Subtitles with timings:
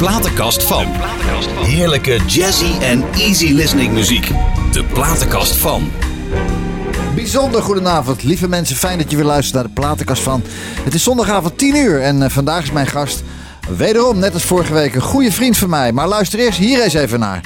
[0.00, 0.86] platenkast van.
[1.64, 4.30] Heerlijke jazzy en easy listening muziek.
[4.72, 5.90] De platenkast van.
[7.14, 8.76] Bijzonder goedenavond, lieve mensen.
[8.76, 10.42] Fijn dat je weer luistert naar de platenkast van.
[10.84, 13.22] Het is zondagavond 10 uur en eh, vandaag is mijn gast
[13.76, 15.92] wederom, net als vorige week, een goede vriend van mij.
[15.92, 17.40] Maar luister eerst hier eens even naar.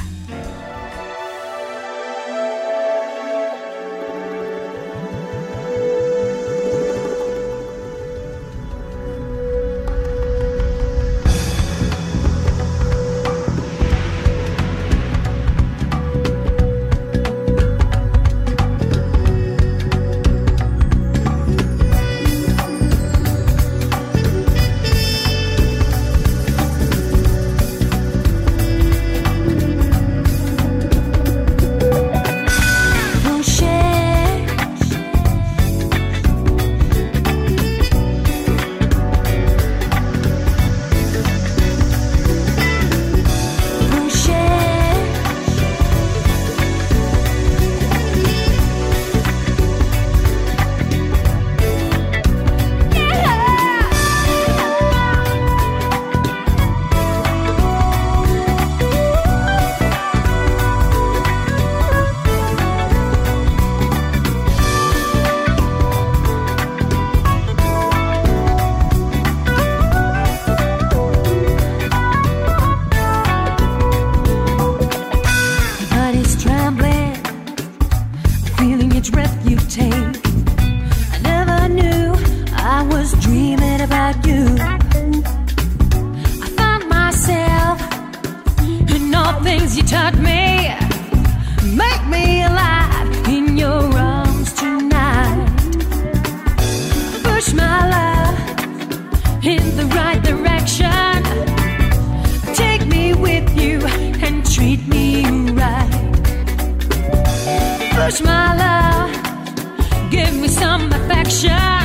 [108.05, 111.84] push my love, give me some affection.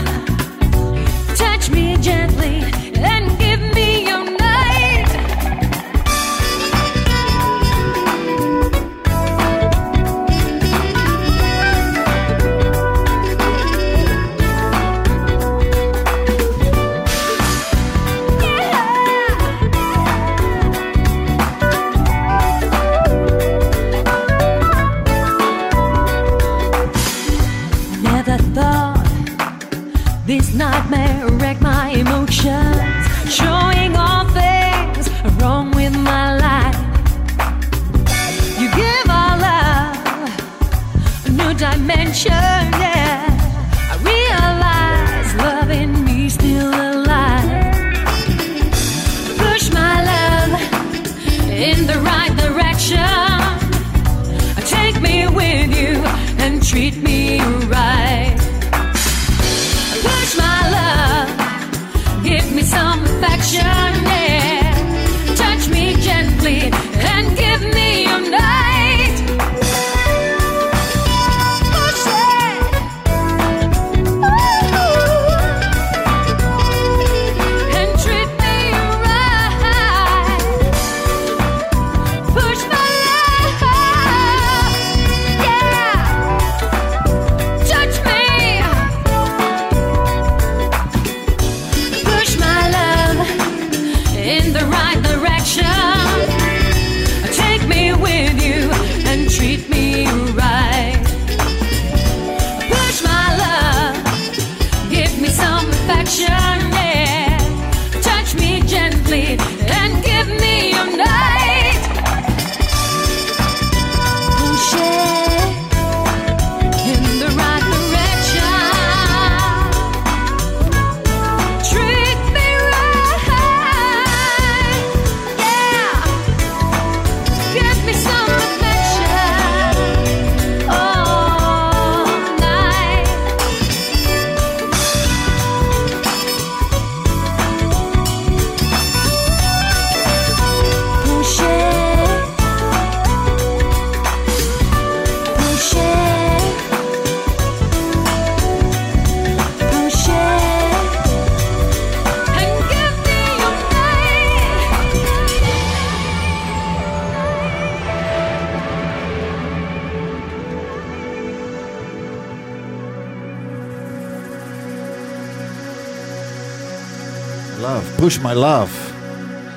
[168.10, 168.72] Push My Love.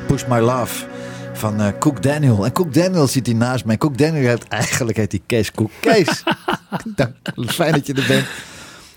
[0.06, 0.87] Push My Love
[1.32, 2.44] van uh, Cook Daniel.
[2.44, 3.76] En Cook Daniel zit hier naast mij.
[3.76, 5.70] Cook Daniel heeft eigenlijk heet die Kees Cook.
[5.81, 6.22] Kees,
[6.96, 7.14] Dank,
[7.46, 8.26] fijn dat je er bent.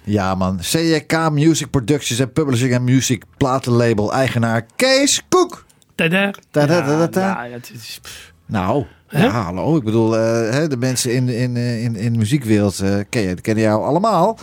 [0.04, 5.66] Ja man, CJK Music Productions en Publishing en Music platenlabel eigenaar Kees Cook.
[5.96, 6.34] Tada.
[6.52, 7.08] Tada.
[7.12, 8.00] Ja, ja, dat is...
[8.46, 9.78] Nou, ja, hallo.
[9.78, 13.42] Ik bedoel, eh, de mensen in, in, eh, in, in de muziekwereld eh, ken je,
[13.42, 14.38] kennen jou allemaal.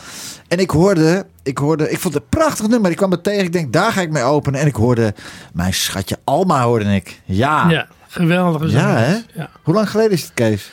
[0.49, 2.90] En ik hoorde, ik hoorde, ik vond het een prachtig nummer.
[2.90, 4.60] Ik kwam het tegen, ik denk, daar ga ik mee openen.
[4.60, 5.14] En ik hoorde,
[5.52, 7.20] mijn schatje Alma hoorde ik.
[7.25, 7.70] Ja.
[7.70, 9.16] ja, geweldige Ja, hè?
[9.34, 9.50] Ja.
[9.62, 10.70] Hoe lang geleden is het, Kees?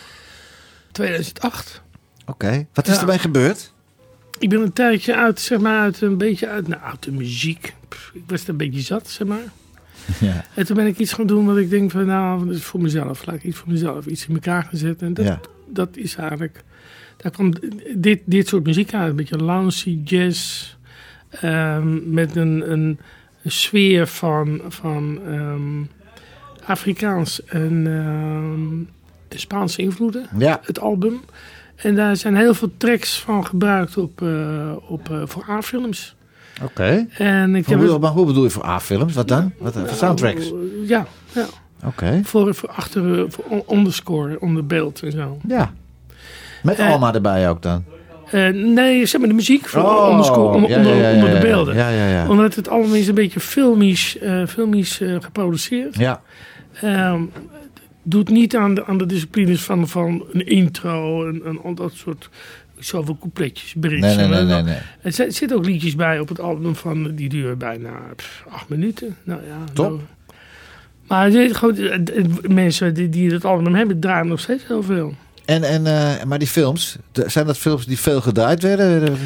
[0.92, 1.82] 2008.
[2.26, 2.66] Oké.
[2.74, 3.00] Wat is Ja.
[3.02, 3.74] ermee gebeurd?
[4.40, 7.74] Ik ben een tijdje uit, zeg maar, uit een beetje uit, nou, uit de muziek.
[7.90, 9.44] Pff, ik was er een beetje zat, zeg maar.
[10.20, 10.46] Ja.
[10.56, 12.82] En toen ben ik iets gaan doen wat ik denk van, nou, dat is voor
[12.82, 13.26] mezelf.
[13.26, 15.08] Laat ik iets voor mezelf, iets in elkaar gaan zetten.
[15.08, 15.40] En dat, Ja.
[15.68, 16.64] dat is eigenlijk,
[17.18, 17.54] daar kwam
[17.96, 19.10] dit, dit soort muziek uit.
[19.10, 20.74] Een beetje loungy, jazz.
[21.30, 23.00] ehm, met een, een,
[23.44, 25.82] een sfeer van, van ehm,
[26.66, 30.26] Afrikaans en ehm, Spaanse invloeden.
[30.38, 30.60] Ja.
[30.64, 31.20] Het album.
[31.76, 36.16] En daar zijn heel veel tracks van gebruikt op, eh, op, eh, voor A-films.
[36.64, 37.06] Oké.
[37.18, 39.14] En ik Hoe, heb bedoel- maar hoe bedoel je voor A-films?
[39.14, 39.52] Wat dan?
[39.58, 40.52] Wat, voor soundtracks?
[40.86, 41.46] Ja, ja.
[41.86, 42.22] Oké.
[42.24, 45.38] Voor, voor achter, voor on- onderscore, onder beeld en zo.
[45.48, 45.74] Ja.
[46.64, 47.84] Met Eh, Alma erbij ook dan?
[48.32, 51.34] Eh, nee, zeg maar de muziek voor Oh, onderscore, onder, ja, onder, ja, ja, onder
[51.34, 51.76] de beelden.
[51.76, 52.30] Ja, ja, ja.
[52.30, 55.96] Omdat het allemaal is een beetje filmisch, eh, filmisch geproduceerd.
[55.98, 56.22] Ja.
[56.82, 57.22] Ehm,
[58.04, 61.92] doet niet aan de, aan de disciplines van, van een intro en, en al dat
[61.94, 62.30] soort
[62.80, 64.16] zoveel coupletjes, bridge.
[64.16, 64.78] Nee, nee, nee.
[65.02, 67.90] Er zit- zitten ook liedjes bij op het album van die duren bijna
[68.50, 69.16] acht minuten.
[69.24, 69.90] Nou ja, Top.
[69.90, 70.00] nou.
[71.08, 71.50] Maar eh,
[71.94, 75.14] eh, mensen die, die het album hebben, draaien nog steeds heel veel.
[75.46, 79.18] En, en, eh, maar die films, zijn dat films die veel gedraaid werden?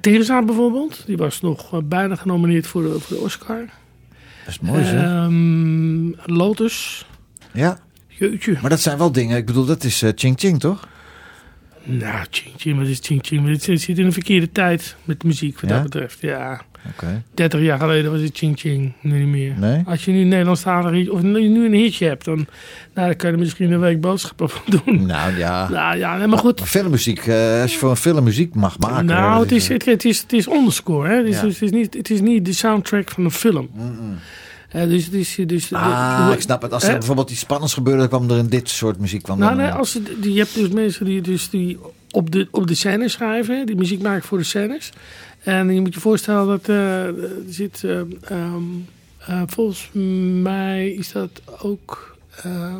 [0.00, 3.58] Teresa bijvoorbeeld, die was nog bijna genomineerd voor de, voor de Oscar.
[3.58, 5.02] Dat is mooi, zeg.
[5.02, 7.06] Ehm, Lotus,
[7.52, 7.78] Ja,
[8.08, 8.56] jeutje.
[8.60, 9.36] maar dat zijn wel dingen.
[9.36, 10.88] Ik bedoel, dat is Ching Ching, toch?
[11.90, 13.48] Nou, Ching Ching, wat is Ching Ching?
[13.48, 15.76] Het zit in een verkeerde tijd met de muziek wat Ja?
[15.76, 16.20] dat betreft.
[16.20, 16.60] Ja,
[16.92, 17.22] Oké.
[17.34, 19.54] 30 jaar geleden was het Ching Ching, nu niet meer.
[19.58, 19.82] Nee?
[19.86, 22.36] Als je nu een Nederlandstalig of nu nu een hitje hebt, dan,
[22.94, 25.06] nou, dan kan je er misschien een week boodschappen van doen.
[25.06, 25.68] Nou ja.
[25.68, 26.58] Nou ja, nee, maar goed.
[26.58, 29.04] Maar filmmuziek, eh, als je voor een film muziek mag maken.
[29.06, 31.08] nou, het is, het, het is, het is underscore.
[31.08, 31.16] Hè?
[31.16, 31.46] Het, is, Ja.
[31.46, 33.68] het, is niet, het is niet de soundtrack van een film.
[33.76, 33.84] Eh,
[34.72, 35.10] dus.
[35.10, 36.72] Dus, de- Ah, de- ik snap het.
[36.72, 39.22] Als er bijvoorbeeld iets spannends gebeurde, kwam er in dit soort muziek.
[39.22, 41.78] Kwam Nou, dan, nee, eh, als die, je hebt dus mensen die, dus die
[42.10, 44.92] op, de, op de scène schrijven, die muziek maken voor de scènes.
[45.42, 47.14] En je moet je voorstellen dat eh, er
[47.48, 48.62] zit, eh, ehm,
[49.18, 49.90] eh, volgens
[50.42, 52.76] mij is dat ook eh,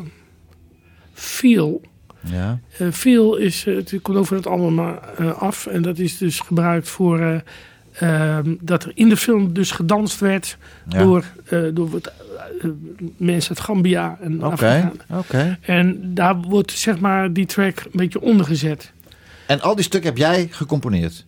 [1.13, 1.81] Feel.
[2.25, 2.59] Ja.
[2.91, 7.43] Feel is, het komt over het eh, af en dat is dus gebruikt voor
[8.61, 10.57] dat er in de film dus gedanst werd
[10.89, 11.03] Ja.
[11.03, 12.11] door, eh, door wat,
[12.61, 12.69] eh,
[13.17, 15.57] mensen uit Gambia en oké.
[15.61, 18.91] En daar wordt zeg maar die track een beetje ondergezet.
[19.47, 21.25] En al die stukken heb jij gecomponeerd?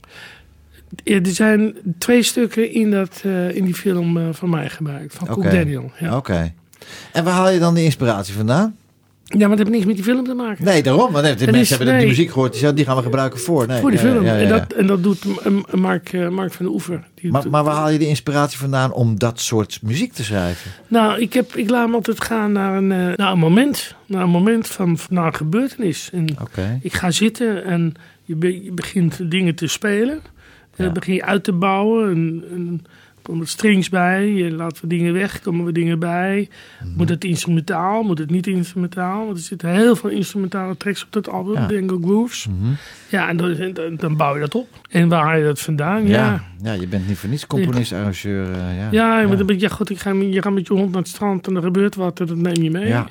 [1.04, 5.28] Er zijn twee stukken in, dat, eh, in die film van mij gebruikt, van.
[5.28, 5.92] Cook Daniel.
[6.00, 6.18] Ja.
[6.18, 6.54] Oké.
[7.14, 8.76] En waar haal je dan die inspiratie vandaan?
[9.38, 10.66] Ja, maar dat heeft niks met die film te maken.
[10.66, 11.12] Nee, daarom.
[11.12, 12.06] Want de Het mensen is- hebben die nee.
[12.08, 12.76] muziek gehoord.
[12.76, 13.68] Die gaan we gebruiken voor.
[13.68, 14.24] Nee, voor die film.
[14.26, 15.26] ja, ja, En, dat, en dat doet
[15.74, 17.04] Mark, eh, Mark van de Oever.
[17.16, 20.24] Die Maar, doet- maar waar haal je de inspiratie vandaan om dat soort muziek te
[20.24, 20.72] schrijven?
[20.88, 23.96] Nou, ik, heb, ik laat me altijd gaan naar een, eh, naar een moment.
[24.06, 26.10] Naar een moment van naar een gebeurtenis.
[26.14, 26.26] En
[26.82, 30.20] ik ga zitten en je, be- je begint dingen te spelen.
[30.76, 32.10] En dan begin je uit te bouwen.
[32.10, 32.82] En, en
[33.24, 34.32] er komen strings bij.
[34.34, 35.42] Je laat wat dingen weg.
[35.42, 36.50] komen er dingen bij.
[36.84, 36.98] Mhm.
[36.98, 38.04] Moet het instrumentaal?
[38.04, 39.26] Moet het niet instrumentaal?
[39.26, 41.54] Want er zitten heel veel instrumentale tracks op dat album.
[41.54, 41.68] Ja.
[41.68, 42.48] Dingo Grooves.
[42.48, 42.72] Mhm.
[43.10, 44.68] Ja, en dan, dan, dan bouw je dat op.
[44.90, 46.08] En waar haal je dat vandaan?
[46.08, 46.18] Ja.
[46.18, 46.44] Ja.
[46.64, 48.52] ja, je bent niet voor niets componist, arrangeur.
[48.52, 48.88] eh, ja.
[48.92, 51.02] Ja, je, moet een beetje, ja, goed, ik ga, je gaat met je hond naar
[51.02, 52.88] het strand en er gebeurt wat en dat neem je mee.
[52.88, 53.08] Ja.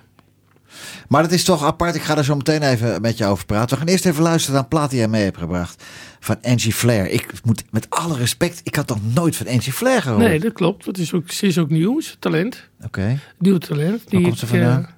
[1.08, 1.94] Maar het is toch apart.
[1.94, 3.70] Ik ga er zo meteen even met je over praten.
[3.70, 5.84] We gaan eerst even luisteren naar een plaat die jij mee hebt gebracht.
[6.20, 7.10] Van Angie Flair.
[7.10, 8.60] Ik moet met alle respect.
[8.62, 10.22] Ik had nog nooit van Angie Flair gehoord.
[10.22, 10.84] Nee, dat klopt.
[10.86, 12.68] Het is ook, ze is ook nieuw, ze talent.
[12.84, 13.18] Oké.
[13.38, 14.10] Nieuw talent.
[14.10, 14.88] Die komt ze ik, eh, vandaan?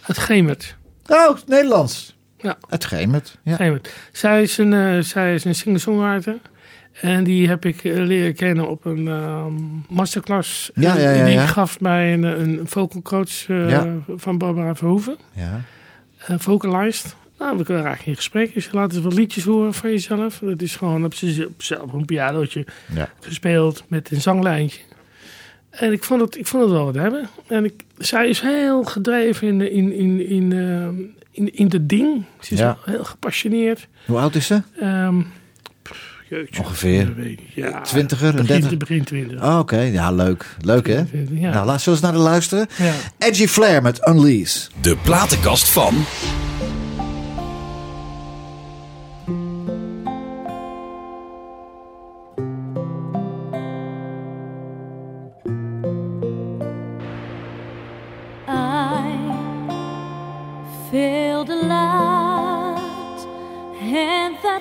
[0.00, 0.76] uit Gemert.
[1.06, 2.16] Oh, Nederlands.
[2.38, 2.58] Ja.
[2.68, 3.38] Het Gemert.
[3.42, 3.56] Ja.
[3.56, 3.92] Gemert.
[4.12, 6.36] Zij is een, eh, zij is een singer-songwriter.
[7.00, 9.52] En die heb ik eh, leren kennen op een ehm,
[9.88, 10.70] masterclass.
[10.74, 13.82] Ja, ja, ja, die gaf bij een, een vocal coach eh,
[14.16, 15.16] van Barbara Verhoeven.
[15.34, 15.60] ja.
[16.30, 17.16] Uh, vocalized.
[17.38, 18.54] Nou, we kunnen eigenlijk in gesprek.
[18.54, 20.38] Dus laat eens wat liedjes horen van jezelf.
[20.38, 22.66] Dat is gewoon op zichzelf op een pianootje
[23.20, 24.80] gespeeld met een zanglijntje.
[25.70, 27.28] En ik vond het, ik vond het wel wat hebben.
[27.48, 30.94] En ik, zij is heel gedreven in, de- in, in, in, ehm,
[31.30, 32.24] in, in de ding.
[32.40, 33.88] Ze is heel gepassioneerd.
[34.06, 34.62] Hoe oud is ze?
[34.80, 35.20] Ehm,
[36.58, 37.36] Ongeveer.
[37.54, 38.78] Ja, Twintiger, een begin, dertig?
[38.78, 39.42] begin twintig.
[39.42, 40.56] Oh, Oké, ja, leuk.
[40.60, 41.02] Leuk, hè?
[41.30, 41.52] Ja.
[41.52, 42.66] Nou, laat we eens naar de luisteren.
[42.78, 42.92] Ja.
[43.18, 44.66] Edgy Flair met Unleash.
[44.80, 45.94] De platenkast van.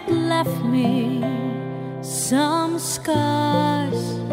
[0.10, 1.39] Left me
[2.30, 4.29] some scars.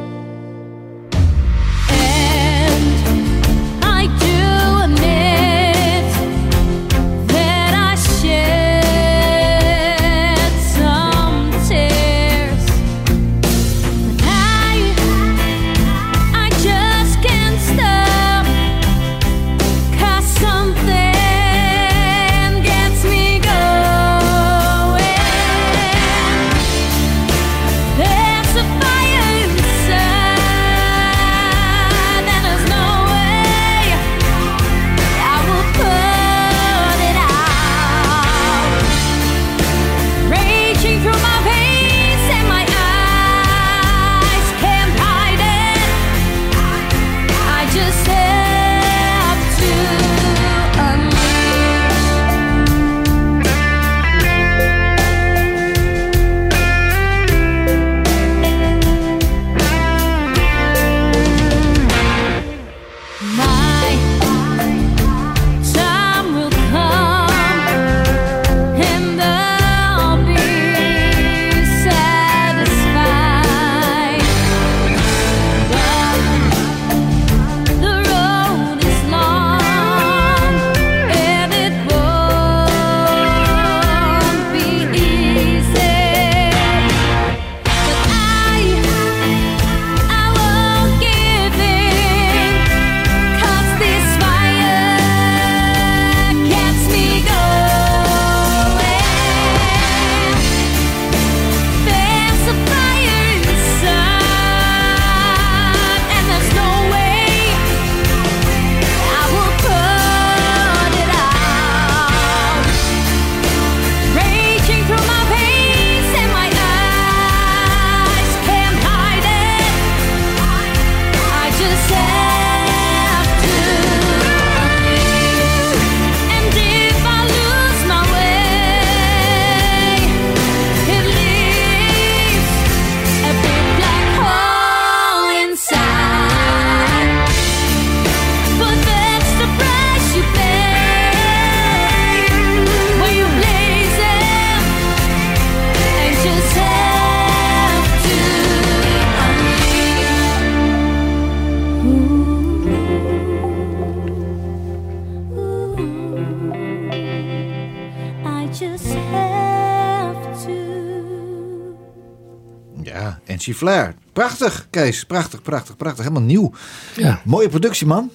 [163.47, 163.95] Ja, Flair.
[164.13, 165.05] Prachtig, Kees.
[165.05, 166.05] Prachtig, prachtig, prachtig.
[166.05, 166.53] Helemaal nieuw.
[166.97, 167.21] Ja.
[167.25, 168.11] Mooie productie, man.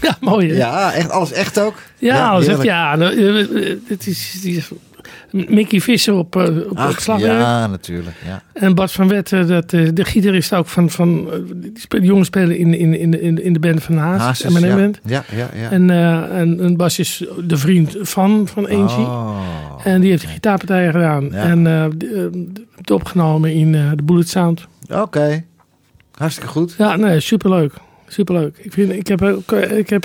[0.00, 0.56] ja, mooi hè?
[0.56, 1.74] Ja, echt alles echt ook.
[1.98, 2.68] Ja, als het, heerlijk.
[2.68, 4.70] ja nou, eh, eh, het is, het is
[5.30, 7.40] Mickey Visser op, eh, op Ach, het slagwerk.
[7.40, 8.16] ja, natuurlijk.
[8.26, 8.42] Ja.
[8.52, 11.38] En Bart van Wetten, dat, eh, de gitarist ook van, van eh,
[11.88, 14.76] die jongens spelen in, in, in, in, de band van Haas, Hazes, M&M ja.
[14.76, 15.00] band.
[15.04, 15.70] Ja, ja, ja.
[15.70, 15.90] En,
[16.30, 19.04] en een Bas is de vriend van, van Angie.
[19.04, 19.40] Oh.
[19.84, 21.24] En die heeft de gitaarpartijen gedaan.
[21.24, 21.42] Ja.
[21.42, 21.86] En eh,
[22.76, 24.66] het opgenomen in de Bullet Sound.
[24.90, 25.44] Oké.
[26.14, 26.74] Hartstikke goed.
[26.78, 27.72] Ja, nee, superleuk.
[28.06, 28.56] Superleuk.
[28.58, 29.22] Ik, vind, ik heb
[29.70, 30.04] ik heb,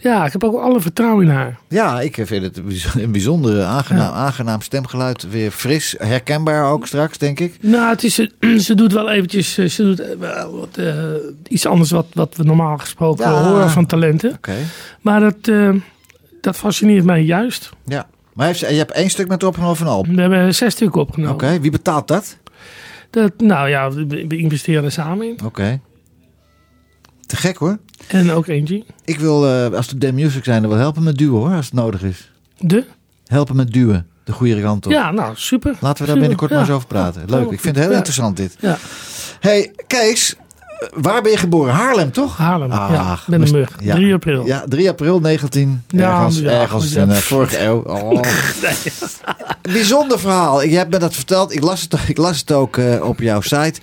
[0.00, 1.58] ja, ik heb ook alle vertrouwen in haar.
[1.68, 4.12] Ja, ik vind het een bijz- een bijzonder aangenaam, Ja.
[4.12, 5.30] aangenaam stemgeluid.
[5.30, 7.56] Weer fris, herkenbaar ook straks, denk ik.
[7.60, 10.78] Nou, het is, eh, ze doet wel eventjes, eh, ze doet eh, wat,
[11.48, 13.42] iets anders wat, wat we normaal gesproken Ja.
[13.42, 14.32] horen van talenten.
[14.32, 14.54] Oké.
[15.00, 15.70] Maar dat, eh,
[16.40, 17.70] dat fascineert mij juist.
[17.84, 18.06] Ja.
[18.34, 20.06] Maar heeft, ze- je hebt één stuk met opgenomen van Alp.
[20.06, 21.60] We hebben zes stukken Oké, opgenomen.
[21.60, 22.36] wie betaalt dat?
[23.10, 25.38] Dat, nou ja, we, we investeren er samen in.
[25.44, 25.80] Oké.
[27.30, 27.78] Te gek hoor.
[28.06, 28.84] En ook Angie.
[29.04, 31.64] Ik wil, eh, als de Damn Music zijn, er wel helpen met duwen hoor, als
[31.64, 32.30] het nodig is.
[32.58, 32.84] De?
[33.26, 34.92] Helpen met duwen, de goede kant op.
[34.92, 35.70] Ja, nou, super.
[35.70, 36.56] Laten we daar Super, binnenkort ja.
[36.56, 37.22] maar eens over praten.
[37.26, 37.96] Leuk, ik vind het heel Ja.
[37.96, 38.56] interessant dit.
[38.60, 38.78] Ja,
[39.40, 41.74] hey, Kees, eh, waar ben je geboren?
[41.74, 42.36] Haarlem, toch?
[42.36, 42.70] Haarlem.
[42.70, 43.76] ja, Ach, ben een mug.
[43.80, 43.94] ja.
[43.94, 44.46] 3 april.
[44.46, 47.82] Ja, 3 april 19, Ja, ergens, ja, ergens in de vorige eeuw.
[48.02, 48.20] Oh.
[49.62, 50.62] Bijzonder verhaal.
[50.62, 51.54] Je hebt me dat verteld.
[51.54, 53.80] Ik las het, ik las het ook eh, op jouw site.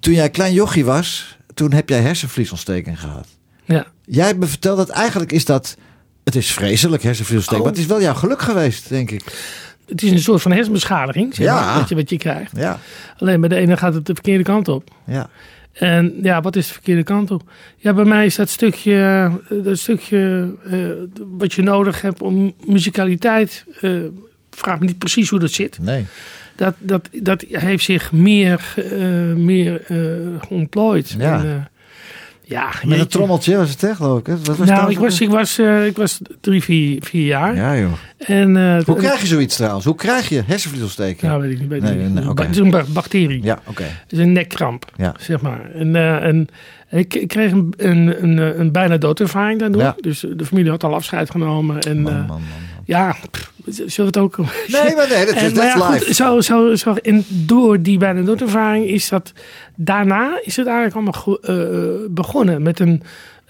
[0.00, 3.26] Toen jij klein jochie was, toen heb jij hersenvliesontsteking gehad.
[3.64, 3.86] Ja.
[4.04, 5.76] Jij hebt me verteld dat eigenlijk is dat...
[6.24, 7.70] Het is vreselijk hersenvliesontsteking, Oh.
[7.70, 9.22] maar het is wel jouw geluk geweest, denk ik.
[9.86, 11.54] het is een soort van hersenbeschadiging, zeg Ja.
[11.64, 12.52] maar, wat, je, wat je krijgt.
[12.56, 12.78] Ja,
[13.18, 14.90] Alleen bij de ene gaat het de verkeerde kant op.
[15.06, 15.30] ja.
[15.72, 17.50] En ja, wat is de verkeerde kant op?
[17.76, 18.94] Ja, bij mij is dat stukje,
[19.48, 20.78] eh, dat stukje eh,
[21.38, 23.64] wat je nodig hebt om muzikaliteit.
[23.80, 23.92] eh
[24.50, 25.78] vraag me niet precies hoe dat zit.
[25.80, 26.06] Nee.
[26.58, 29.00] Dat, dat, dat heeft zich meer, eh,
[29.36, 29.96] meer eh
[30.48, 31.14] ontplooid.
[31.18, 31.38] Ja.
[31.38, 31.50] En, eh,
[32.42, 34.26] ja, Met een trommeltje was het, hè, geloof ik.
[34.26, 34.36] hè?
[34.42, 37.56] Wat was Nou, ik was, ik, was, eh, ik was drie, vier, vier jaar.
[37.56, 37.92] Ja, joh.
[38.18, 39.84] En, eh, Hoe krijg je zoiets trouwens?
[39.84, 41.22] Hoe krijg je hersenvliesontsteking?
[41.22, 41.68] Nou, weet ik niet.
[41.68, 42.14] Weet Nee, niet.
[42.14, 42.42] nee, oké.
[42.42, 43.42] Het is een ba- bacterie.
[43.42, 43.82] Ja, oké.
[43.82, 45.14] Het is een nekkramp, Ja.
[45.20, 45.70] zeg maar.
[45.74, 46.48] En, eh, en
[46.90, 49.82] ik, ik kreeg een, een, een, een bijna doodervaring daardoor.
[49.82, 49.94] Ja.
[50.00, 51.80] Dus de familie had al afscheid genomen.
[51.80, 52.40] En, man, man, man.
[52.84, 54.36] ja, pff, zullen we het ook...
[54.36, 56.14] Nee, maar nee, dat is En, maar goed, live.
[56.14, 59.32] zo, zo, zo, en door die bijna doodervaring is dat...
[59.76, 63.02] Daarna is het eigenlijk allemaal go- eh, begonnen met een,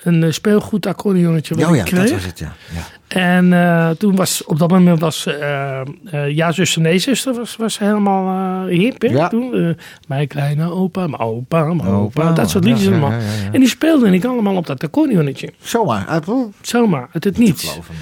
[0.03, 2.53] een eh, speelgoed accordeonnetje wat Oh ja, ik dat was het, ja.
[2.75, 2.83] ja.
[3.09, 5.87] En eh, toen was op dat moment was eh, eh,
[6.31, 9.03] Ja zuster, nee zuster was, was helemaal eh, hip.
[9.03, 9.09] Hè?
[9.09, 9.29] Ja.
[9.29, 9.69] Toen, eh,
[10.09, 13.11] mijn kleine opa, mijn opa, mijn opa, Opa, dat soort liedjes ja, allemaal.
[13.11, 13.19] ja.
[13.53, 15.53] En die speelden ik allemaal op dat accordeonnetje.
[15.61, 16.25] Zomaar, uit
[16.61, 17.69] Zomaar, uit het niets.
[17.69, 17.95] geloven.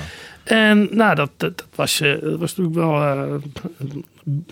[0.46, 3.34] En nou, dat, dat, dat was, eh, dat was natuurlijk wel eh,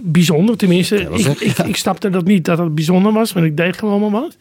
[0.02, 0.56] bijzonder.
[0.56, 3.78] Tenminste, Ja, ik, ik, ik snapte dat niet dat het bijzonder was, want ik deed
[3.78, 4.36] gewoon maar wat.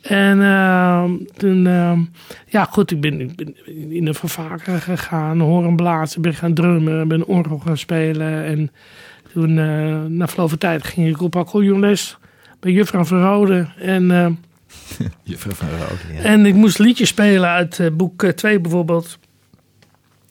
[0.00, 1.62] En ehm, toen,
[2.46, 3.56] ja goed, ik ben, ik ben
[3.90, 8.44] in een vervaker gegaan, horen blazen, ben gaan drummen, ben orgel gaan spelen.
[8.44, 8.70] En
[9.32, 12.18] toen, eh, na verloop van tijd, ging ik op accordeonles
[12.60, 13.68] bij juffrouw Verrode.
[13.78, 14.26] En, eh,
[15.22, 16.22] Juffrouw van Rode, ja.
[16.22, 19.18] en ik moest liedjes spelen uit eh, boek 2 bijvoorbeeld.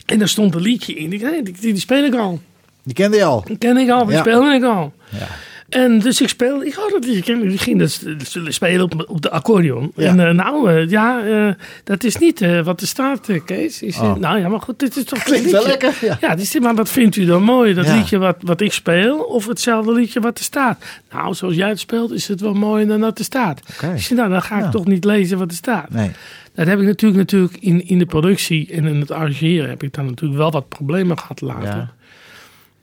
[0.07, 1.13] En daar stond een liedje in.
[1.13, 2.39] Ik, hey, die, die speel ik al.
[2.83, 3.43] Die kende je al.
[3.45, 4.19] Die ken ik al, die Ja.
[4.19, 4.93] speelde ik al.
[5.09, 5.27] Ja.
[5.69, 7.51] En dus ik speelde, ik had kennen.
[7.51, 9.91] Ik ging dat zullen spelen op, op de accordeon.
[9.95, 10.07] Ja.
[10.07, 13.77] En eh, nou, eh, ja, eh, dat is niet wat er staat, Kees.
[13.77, 14.15] Zei, Oh.
[14.15, 15.93] Nou ja, maar goed, dit is toch Klinkt wel lekker.
[16.01, 16.17] Ja.
[16.21, 17.73] Ja, dus, maar wat vindt u dan mooi?
[17.73, 17.95] Dat Ja.
[17.95, 20.83] liedje wat, wat ik speel of hetzelfde liedje wat er staat?
[21.11, 23.61] Nou, zoals jij het speelt is het wel mooier dan dat er staat.
[23.95, 25.89] Zei, nou, dan ga ik toch niet lezen wat er staat.
[25.89, 26.11] Nee.
[26.53, 29.93] Dat heb ik natuurlijk, natuurlijk in, in de productie en in het arrangeren heb ik
[29.93, 31.89] dan natuurlijk wel wat problemen gehad later.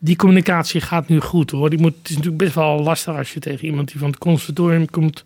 [0.05, 1.69] Die communicatie gaat nu goed hoor.
[1.69, 4.17] Die moet, het is natuurlijk best wel lastig als je tegen iemand die van het
[4.17, 5.23] conservatorium komt.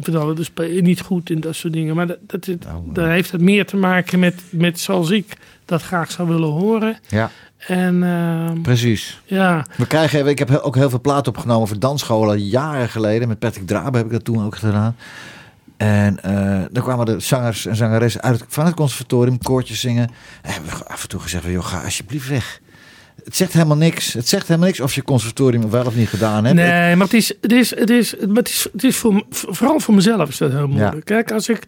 [0.00, 1.96] vertellen, je niet goed en dat soort dingen.
[1.96, 2.58] Maar dat, dat, dat,
[2.92, 6.98] Nou, heeft het meer te maken met, met zoals ik dat graag zou willen horen.
[7.08, 9.20] Ja, En ehm, precies.
[9.24, 13.28] ja, We krijgen, ik heb ook heel veel platen opgenomen voor dansscholen jaren geleden.
[13.28, 14.96] Met Patrick Drabe heb ik dat toen ook gedaan.
[15.76, 20.10] En eh dan kwamen de zangers en zangeressen uit, van het conservatorium koortjes zingen.
[20.42, 22.60] En hebben we af en toe gezegd, van, joh, ga alsjeblieft weg.
[23.24, 24.12] Het zegt helemaal niks.
[24.12, 26.56] Het zegt helemaal niks of je conservatorium wel of niet gedaan hebt.
[26.56, 29.80] nee, maar het is, het is, het is, maar het is, het is voor, vooral
[29.80, 31.04] voor mezelf is dat heel moeilijk.
[31.04, 31.62] Kijk, als ik,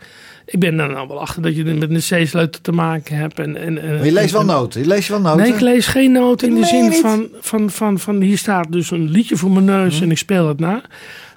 [0.47, 3.39] ik ben er nou wel achter dat je met een C-sleutel te maken hebt.
[3.39, 4.81] En, en, en, Maar je leest wel en- noten.
[4.81, 5.43] Je leest wel noten.
[5.43, 8.91] Nee, ik lees geen noten in de zin van, van, van, van hier staat dus
[8.91, 10.03] een liedje voor mijn neus Hm.
[10.03, 10.83] en ik speel het na.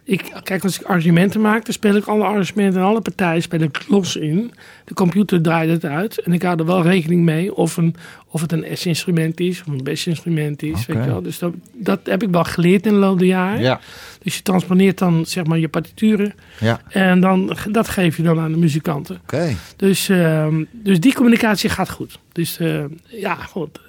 [0.08, 3.60] Ik, kijk, als ik arrangementen maak, dan speel ik alle arrangementen en alle partijen speel
[3.60, 4.54] ik los in.
[4.84, 7.96] De computer draait het uit en ik hou er wel rekening mee of, een,
[8.28, 10.86] of het een S-instrument is of een B-instrument is.
[10.86, 11.22] Weet je wel.
[11.22, 13.62] Dus dat, dat heb ik wel geleerd in de loop der jaren.
[13.62, 13.80] Ja,
[14.24, 16.82] Dus je transponeert dan zeg maar je partituren ja.
[16.90, 19.20] en dan, dat geef je dan aan de muzikanten.
[19.22, 19.56] Oké.
[19.76, 22.20] Dus, ehm, dus die communicatie gaat goed.
[22.32, 23.80] Dus eh, ja, goed.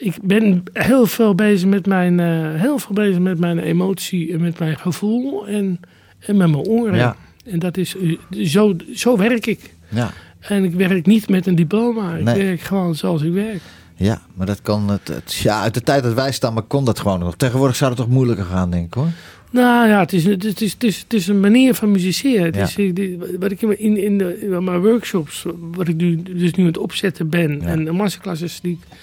[0.00, 4.40] Ik ben heel veel bezig met mijn, eh, heel veel bezig met mijn emotie en
[4.40, 5.80] met mijn gevoel en,
[6.18, 6.96] en met mijn oren.
[6.96, 7.16] Ja.
[7.44, 9.74] En dat is, eh, zo, zo werk ik.
[9.88, 10.10] Ja.
[10.40, 12.14] En ik werk niet met een diploma.
[12.16, 12.44] Ik Nee.
[12.44, 13.60] werk gewoon zoals ik werk.
[13.96, 14.88] ja, maar dat kan...
[14.90, 17.36] Het, het- ja, uit de tijd dat wij staan, maar kon dat gewoon nog.
[17.36, 19.08] Tegenwoordig zou het toch moeilijker gaan, denk ik hoor.
[19.50, 22.44] Nou ja, het is, het is, het is, het is een manier van musiceren.
[22.44, 22.62] Het Ja.
[22.62, 23.06] is, eh,
[23.38, 26.78] wat ik in, in, de, in mijn workshops, wat ik nu, dus nu aan het
[26.78, 27.66] opzetten ben, Ja.
[27.66, 28.96] en de masterclasses die, ik,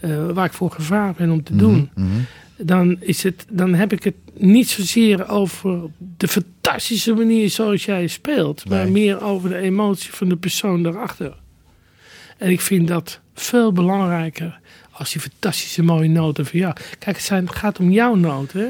[0.00, 2.20] eh, waar ik voor gevraagd ben om te doen, Mhm, mhm.
[2.56, 5.80] dan, is het, dan heb ik het niet zozeer over
[6.16, 11.34] de fantastische manier zoals jij speelt, maar meer over de emotie van de persoon daarachter.
[12.38, 14.58] En ik vind dat veel belangrijker
[14.90, 16.72] als die fantastische mooie noten van jou.
[16.98, 18.60] Kijk, het, zijn, het gaat om jouw noten.
[18.60, 18.68] Hè?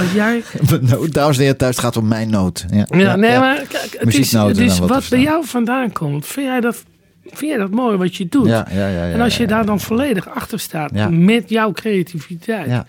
[0.00, 0.42] Als jij
[1.10, 2.64] dames en heren, thuis het gaat om mijn noot.
[2.70, 6.26] Ja, ja, nee, maar kijk, het is, het wat wat bij jou vandaan komt.
[6.26, 6.84] Vind jij dat,
[7.32, 8.46] vind jij dat mooi wat je doet?
[8.46, 12.84] Ja, ja, ja, ja, en als je daar dan volledig achter staat met jouw creativiteit,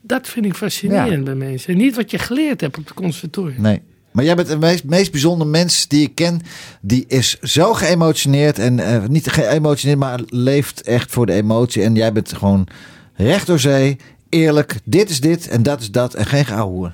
[0.00, 1.72] dat vind ik fascinerend bij mensen.
[1.72, 3.62] En niet wat je geleerd hebt op het conservatorium.
[3.62, 3.80] nee.
[4.14, 6.40] Maar jij bent de meest, meest bijzondere mens die ik ken.
[6.80, 8.58] Die is zo geëmotioneerd.
[8.58, 11.82] En eh, niet geëmotioneerd, maar leeft echt voor de emotie.
[11.82, 12.66] En jij bent gewoon
[13.14, 13.96] recht door zee.
[14.28, 14.76] Eerlijk.
[14.84, 16.14] Dit is dit en dat is dat.
[16.14, 16.92] En geen geouwe.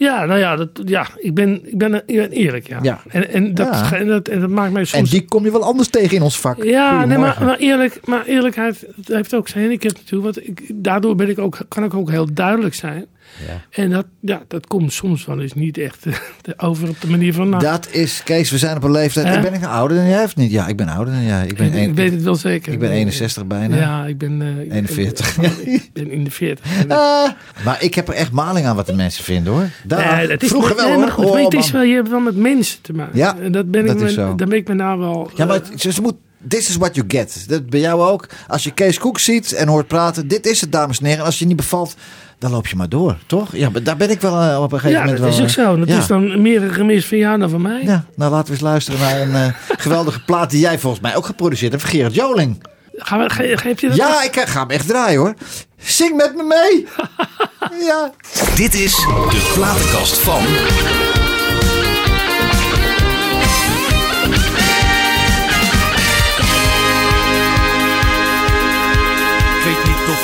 [0.00, 2.78] Ja, nou ja, dat, ja ik, ben, ik, ben, ik ben eerlijk, ja.
[2.82, 3.00] Ja.
[3.08, 3.92] En, en, dat, Ja.
[3.92, 5.10] en, dat, en dat maakt mij En soms...
[5.10, 6.62] die kom je wel anders tegen in ons vak.
[6.62, 10.34] ja, nee, maar, maar, eerlijk, maar eerlijkheid heeft ook zijn handicap natuurlijk.
[10.34, 13.06] Want ik, daardoor ben ik ook, kan ik ook heel duidelijk zijn.
[13.48, 13.82] Ja.
[13.82, 16.14] En dat, ja, dat komt soms wel eens niet echt eh,
[16.56, 17.48] over op de manier van...
[17.48, 19.42] Nou, Dat is, Kees, we zijn op een leeftijd.
[19.42, 20.50] Ben ik nou ouder dan jij of niet?
[20.50, 21.46] Ja, ik ben ouder dan jij.
[21.46, 22.72] Ik ben, ik, een- ik weet het wel zeker.
[22.72, 23.76] ik ben 61 bijna.
[23.76, 24.42] Ja, ik ben...
[24.42, 25.36] eh, ik 41.
[25.36, 26.64] Ben, ik ben in de 40.
[26.88, 27.28] Ah,
[27.64, 29.68] maar ik heb er echt maling aan wat de mensen vinden hoor.
[29.84, 31.02] Daar, Nee, vroeger wel nee, hoor.
[31.04, 33.18] maar goed, Oh, maar het is wel, je hebt wel met mensen te maken.
[33.18, 34.34] Ja, En dat ben dat ik me.
[34.34, 35.30] Dan ben ik me nou wel...
[35.34, 36.14] Ja, maar eh, het- ze, ze moet,
[36.48, 37.44] this is what you get.
[37.48, 38.26] Dat bij jou ook.
[38.48, 41.20] Als je Kees Koek ziet en hoort praten, dit is het dames en heren.
[41.20, 41.94] En als je niet bevalt,
[42.38, 43.56] dan loop je maar door, toch?
[43.56, 45.44] Ja, maar daar ben ik wel eh, op een gegeven ja, moment dat wel...
[45.44, 45.76] is ook zo.
[45.78, 45.98] Dat ja.
[45.98, 47.82] is dan meer een gemis van jou dan van mij.
[47.82, 51.16] Ja, nou laten we eens luisteren naar een eh, geweldige plaat die jij volgens mij
[51.16, 51.84] ook geproduceerd hebt.
[51.84, 52.62] van Gerard Joling.
[52.92, 55.34] Gaan we, ge, geef je dat Ja, ik eh, ga hem echt draaien hoor.
[55.76, 56.86] Zing met me mee.
[57.88, 58.12] ja.
[58.56, 61.19] Dit is de platenkast van.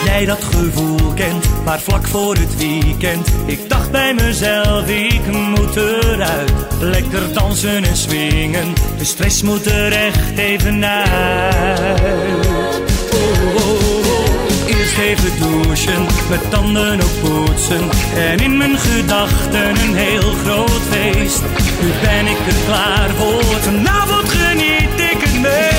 [0.04, 3.28] Jij dat gevoel kent, maar vlak voor het weekend.
[3.46, 6.52] Ik dacht bij mezelf, ik moet eruit.
[6.80, 12.00] Lekker dansen en swingen, de stress moet er echt even uit.
[13.12, 13.96] Oh, oh, oh.
[14.66, 17.90] Eerst even douchen, met tanden op poetsen.
[18.16, 21.42] En in mijn gedachten een heel groot feest.
[21.80, 25.75] Nu ben ik er klaar voor, vanavond geniet ik het meest.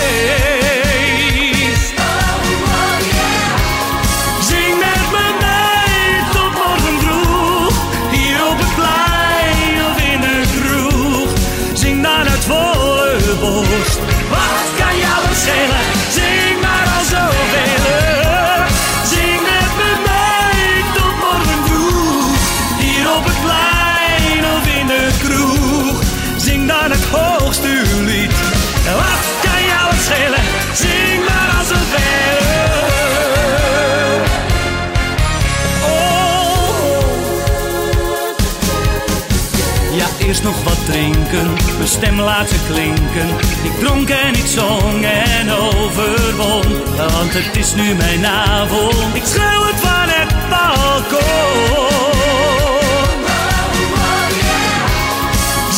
[40.88, 43.30] Drinken, mijn stem laten klinken.
[43.64, 48.96] Ik dronk en ik zong en overwon, want het is nu mijn avond.
[49.14, 51.26] Ik schreeuw het van het balkon.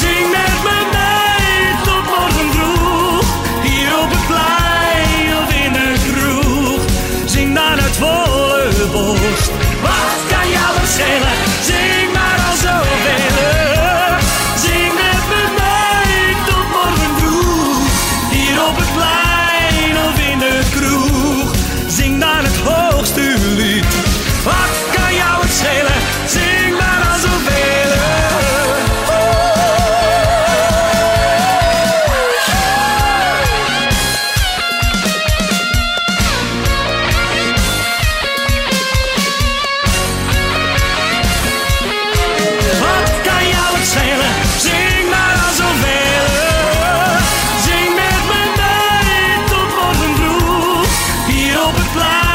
[0.01, 3.25] Zing met me mee tot morgen vroeg,
[3.61, 6.81] hier op het plein of in de kroeg.
[7.25, 8.49] Zing dan uit volle
[9.81, 11.48] wat kan jou het schelen?
[51.93, 52.28] Hier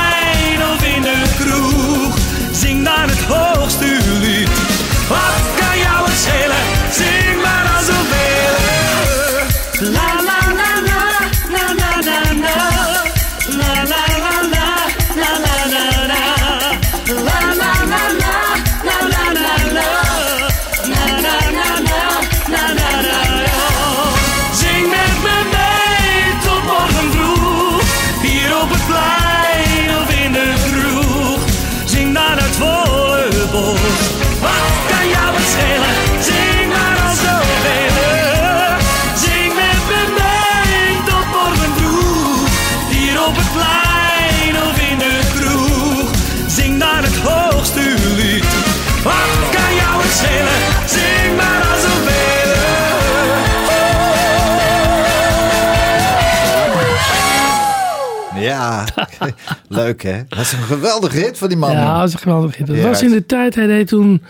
[59.69, 60.23] leuk hè.
[60.29, 61.73] Dat is een geweldige hit van die man.
[61.73, 62.67] Ja, dat is een geweldig hit.
[62.67, 64.23] Dat Ja, was in de tijd, hij deed toen...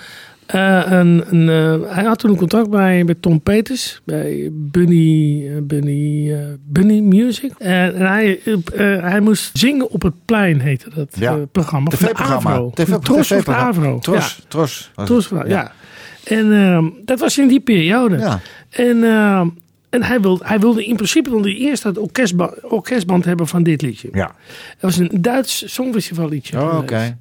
[0.46, 5.46] eh, een, een, eh, hij had toen een contact bij, bij Tom Peters, bij Bunny,
[5.48, 7.52] eh, Bunny, Bunny Music.
[7.58, 8.40] En, hij,
[9.00, 11.36] hij moest zingen op het plein, heette dat Ja.
[11.52, 11.90] programma.
[11.90, 12.50] TV-programma.
[12.50, 12.70] Avro.
[12.74, 13.48] TV Tros of.
[13.48, 13.98] Avro.
[13.98, 14.44] Tros.
[14.48, 14.90] Tros.
[14.96, 15.44] Ja, Tros, ja.
[15.46, 15.72] ja.
[16.24, 18.18] En ehm, dat was in die periode.
[18.18, 18.40] Ja.
[18.70, 19.48] En, ehm,
[19.94, 23.62] en hij, wilde, hij wilde in principe dan de eerste het orkestband, orkestband hebben van
[23.62, 24.08] dit liedje.
[24.12, 24.34] Ja.
[24.68, 26.60] Het was een Duits songfestival liedje.
[26.60, 27.18] Oh, oké.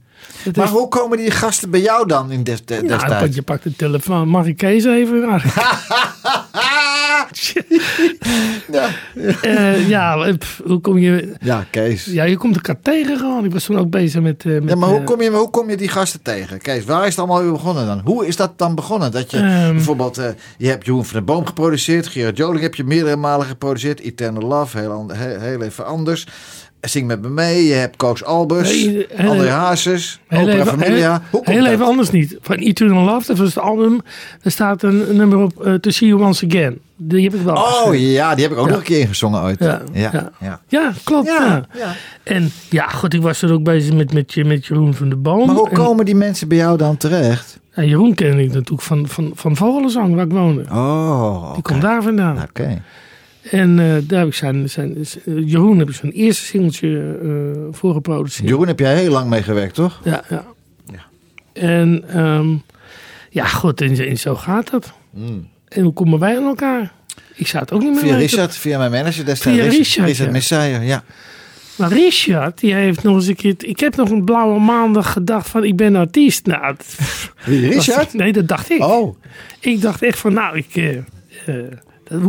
[0.55, 3.35] Maar is- hoe komen die gasten bij jou dan in des, de- ja, destijds?
[3.35, 4.27] je pakt de telefoon.
[4.27, 5.19] Mag ik Kees even?
[5.19, 5.41] Nou,
[8.71, 8.89] ja.
[9.41, 11.33] eh, ja, pff, hoe kom je...
[11.41, 12.05] ja, Kees.
[12.05, 13.45] Ja, je komt elkaar tegen gewoon.
[13.45, 14.45] Ik was toen ook bezig met...
[14.45, 16.61] eh, met Ja, maar hoe eh, kom, je, hoe kom je die gasten tegen?
[16.61, 18.01] Kees, waar is het allemaal weer begonnen dan?
[18.03, 19.11] Hoe is dat dan begonnen?
[19.11, 19.73] Dat je Ehm.
[19.73, 20.15] bijvoorbeeld,
[20.57, 24.47] je hebt Jeroen van der Boom geproduceerd, Gerard Joling heb je meerdere malen geproduceerd, Eternal
[24.47, 25.09] Love, heel,
[25.39, 26.27] heel even anders.
[26.83, 31.11] Zing met me mee, je hebt Koos Albers, Nee, André Hazes, Opera even, Familia.
[31.11, 31.73] heel, Hoe komt heel dat?
[31.73, 32.37] even anders niet.
[32.41, 33.99] Van Eternal Love, dat was het album.
[34.41, 36.79] Er staat een, nummer op eh, To See You Once Again.
[36.95, 38.71] Die heb ik wel Oh ja, die heb ik ook Ja.
[38.71, 39.59] nog een keer ingezongen ooit.
[39.59, 40.59] Ja, ja, ja.
[40.67, 40.91] ja.
[41.03, 41.31] Klopt.
[42.23, 45.45] En ja, goed, ik was er ook bezig met, met, met Jeroen van der Boom.
[45.47, 47.59] Maar hoe En- komen die mensen bij jou dan terecht?
[47.71, 50.63] en Jeroen kende ik natuurlijk van, van, van Vogelenzang, waar ik woonde.
[50.71, 51.53] Oh.
[51.53, 52.41] Die komt daar vandaan.
[52.49, 52.81] Oké.
[53.51, 57.61] En eh, daar heb ik zijn, zijn, zijn- Jeroen heb ik zijn eerste singeltje eh,
[57.71, 58.49] voor geproduceerd.
[58.49, 59.99] Jeroen heb jij heel lang mee gewerkt, toch?
[60.03, 60.45] Ja, ja.
[60.91, 61.05] Ja.
[61.53, 62.47] En ehm,
[63.29, 64.93] ja, goed, en, en zo gaat dat.
[65.67, 66.91] En hoe komen wij aan elkaar?
[67.35, 67.99] Ik zou het ook niet meer.
[67.99, 68.15] Via.
[68.15, 69.59] Richard, via mijn manager destijds.
[69.59, 70.31] Via Richard, Richard ja.
[70.31, 71.03] Messiah, ja.
[71.75, 73.55] Maar Richard, die heeft nog eens een keer...
[73.57, 76.45] Ik heb nog een blauwe maandag gedacht van, ik ben artiest.
[76.45, 76.75] Nou,
[77.45, 78.13] Richard?
[78.13, 78.81] Nee, dat dacht ik.
[78.83, 79.15] Oh,
[79.59, 80.75] Ik dacht echt van, nou, ik...
[80.75, 81.03] eh, eh,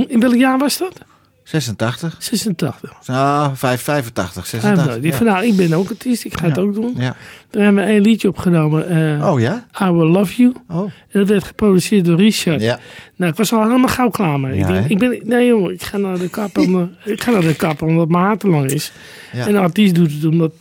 [0.07, 0.99] in welk jaar was dat?
[1.45, 2.17] 86.
[2.19, 2.93] 86.
[3.07, 4.87] Ah, 5, 85, Ah, 86.
[4.87, 6.63] nou, die van, nou, ik ben ook artiest, ik ga het Ja.
[6.63, 6.95] ook doen.
[6.97, 7.17] Ja.
[7.51, 8.89] Daar hebben we één liedje opgenomen.
[9.21, 9.67] eh Oh ja?
[9.83, 10.55] I Will Love You.
[10.69, 10.81] Oh.
[10.83, 12.61] En dat werd geproduceerd door Richard.
[12.61, 12.79] Ja.
[13.17, 14.55] Nou, ik was al helemaal gauw klaar mee.
[14.59, 14.91] Ja, ik, denk, hè?
[14.91, 18.09] ik ben, nee jongen, ik ga naar de kapper, ik ga naar de kapper omdat
[18.09, 18.93] mijn haar te lang is.
[19.33, 19.47] Ja.
[19.47, 20.53] En de artiest doet het omdat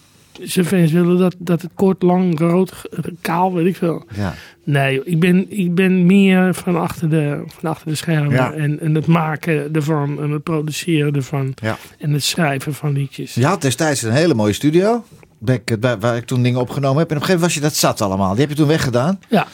[0.42, 2.74] zijn fans willen dat, dat het kort, lang, rood,
[3.22, 4.06] kaal, weet ik veel.
[4.16, 4.34] Ja.
[4.64, 8.32] Nee, ik ben, ik ben meer van achter de, van achter de schermen.
[8.32, 8.54] Ja.
[8.54, 11.54] En, en het maken ervan en het produceren ervan.
[11.56, 11.78] Ja.
[11.98, 13.34] En het schrijven van liedjes.
[13.34, 15.04] Je had destijds een hele mooie studio.
[15.38, 17.10] Waar ik, waar, waar ik toen dingen opgenomen heb.
[17.10, 18.32] En op een gegeven moment was je dat zat allemaal.
[18.32, 19.20] Die heb je toen weggedaan.
[19.30, 19.48] Ja.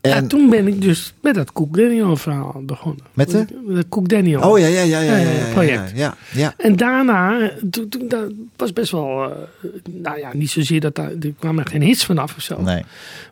[0.00, 3.04] En, En toen ben ik dus met dat Cook Daniel verhaal begonnen.
[3.14, 3.44] Met de?
[3.66, 4.40] Met Cook Daniel.
[4.50, 5.00] Oh ja, ja, ja, ja.
[5.00, 5.92] ja, Ja, ja, ja, ja, project.
[5.94, 6.54] Ja, ja.
[6.56, 9.30] En daarna, toen, toen, dat was best wel, eh,
[9.90, 12.60] nou ja, niet zozeer dat daar, er kwamen geen hits vanaf of zo.
[12.62, 12.82] Nee.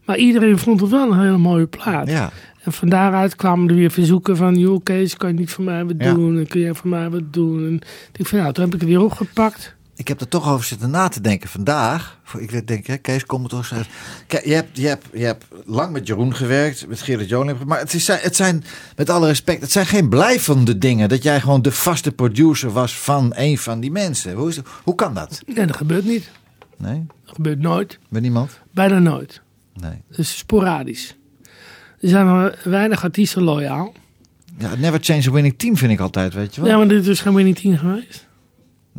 [0.04, 2.10] Maar iedereen vond het wel een hele mooie plaat.
[2.10, 2.30] Ja.
[2.62, 5.84] En van daaruit kwamen er weer verzoeken van, joh Kees, kan je niet voor mij
[5.84, 6.14] wat Ja.
[6.14, 6.38] doen?
[6.38, 7.66] En kun jij voor mij wat doen?
[7.66, 7.80] En
[8.16, 9.74] ik van, nou, toen heb ik het weer opgepakt.
[9.98, 12.18] Ik heb er toch over zitten na te denken vandaag.
[12.22, 13.74] Voor- Ik denk, hè, Kees, kom het toch je
[14.54, 17.64] hebt, je, hebt, je hebt lang met Jeroen gewerkt, met Gerard Joling.
[17.64, 18.64] Maar het, is, het zijn,
[18.96, 21.08] met alle respect, het zijn geen blijvende dingen.
[21.08, 24.34] Dat jij gewoon de vaste producer was van een van die mensen.
[24.34, 25.40] Hoe, is hoe kan dat?
[25.46, 26.30] Nee, dat gebeurt niet.
[26.76, 27.06] Nee?
[27.24, 27.98] Dat gebeurt nooit.
[28.08, 28.58] Met niemand?
[28.72, 29.40] Bijna nooit.
[29.74, 30.02] Nee.
[30.16, 31.16] Dus sporadisch.
[32.00, 33.92] Er zijn maar weinig artiesten loyaal.
[34.58, 36.70] Ja, never change a winning team vind ik altijd, weet je wel.
[36.70, 38.26] Ja, maar dit is geen winning team geweest.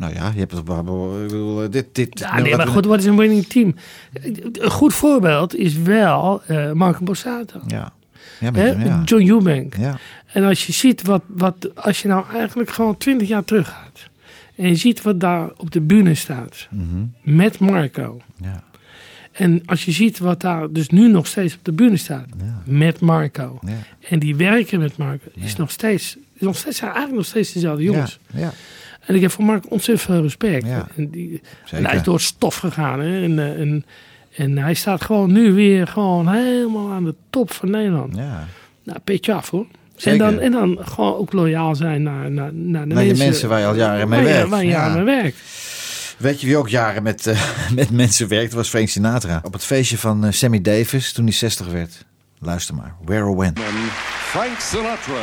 [0.00, 0.60] Nou ja, je hebt het.
[0.60, 3.74] Ik bedoel, eh, dit, dit, Ja, nou, nee, maar goed, wat is een winning team?
[4.52, 7.60] Een goed voorbeeld is wel eh Marco Borsato.
[7.66, 7.92] Ja.
[8.40, 9.02] Ja, ja.
[9.04, 9.76] John Eubank.
[9.76, 9.98] ja.
[10.26, 14.08] En als je ziet wat, wat, als je nou eigenlijk gewoon twintig jaar terug gaat.
[14.56, 16.68] En je ziet wat daar op de bühne staat.
[16.70, 17.04] Mhm.
[17.36, 18.20] Met Marco.
[18.36, 18.64] Ja.
[19.32, 22.26] En als je ziet wat daar dus nu nog steeds op de bühne staat.
[22.64, 23.58] Met Marco.
[23.66, 23.72] Ja.
[24.08, 25.28] En die werken met Marco.
[25.34, 28.18] Is nog steeds, is nog steeds, zijn eigenlijk nog steeds dezelfde jongens.
[28.34, 28.52] Ja.
[29.10, 30.66] En ik heb voor Marco ontzettend veel respect.
[30.66, 30.86] Ja.
[30.96, 33.00] En, die, en hij is door stof gegaan.
[33.00, 33.22] Hè?
[33.22, 33.84] En, eh, en,
[34.36, 38.16] en hij staat gewoon nu weer gewoon helemaal aan de top van Nederland.
[38.16, 38.46] Ja.
[38.84, 39.66] Nou, petje af hoor.
[39.96, 40.26] Zeker.
[40.26, 43.48] En dan, en dan gewoon ook loyaal zijn naar, naar, naar de Naar mensen, mensen
[43.48, 44.50] waar je al jaren mee waar je- werkt.
[44.50, 44.86] Waar je Ja.
[44.86, 45.36] jaren mee werkt.
[46.16, 47.40] Weet je wie ook jaren met, eh,
[47.74, 48.48] met mensen werkte?
[48.48, 49.40] Dat was Frank Sinatra.
[49.44, 52.04] Op het feestje van eh, Sammy Davis toen hij 60 werd.
[52.38, 52.94] Luister maar.
[53.04, 53.54] Where or when.
[54.30, 55.22] Frank Sinatra.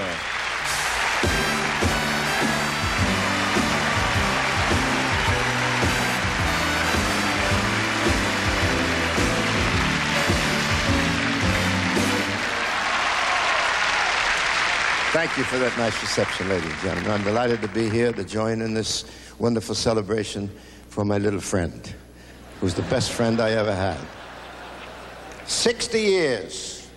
[15.18, 17.10] Thank you for that nice reception, ladies and gentlemen.
[17.10, 19.04] I'm delighted to be here to join in this
[19.40, 20.48] wonderful celebration
[20.90, 21.92] for my little friend,
[22.62, 23.98] who's the best friend I ever had.
[25.48, 26.88] 60 years.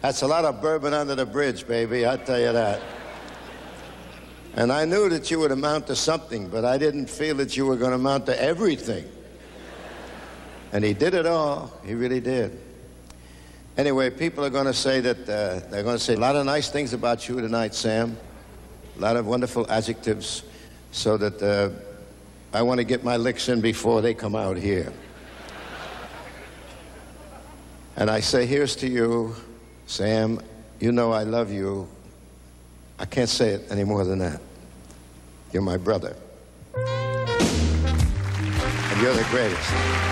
[0.00, 2.80] That's a lot of bourbon under the bridge, baby, I tell you that.
[4.54, 7.66] And I knew that you would amount to something, but I didn't feel that you
[7.66, 9.04] were going to amount to everything.
[10.72, 11.70] And he did it all.
[11.84, 12.58] He really did.
[13.78, 16.44] Anyway, people are going to say that uh, they're going to say a lot of
[16.44, 18.18] nice things about you tonight, Sam.
[18.98, 20.42] A lot of wonderful adjectives,
[20.90, 21.70] so that uh,
[22.52, 24.92] I want to get my licks in before they come out here.
[27.96, 29.34] And I say, here's to you,
[29.86, 30.40] Sam.
[30.78, 31.88] You know I love you.
[32.98, 34.40] I can't say it any more than that.
[35.50, 36.14] You're my brother.
[36.74, 36.84] And
[39.00, 40.11] you're the greatest.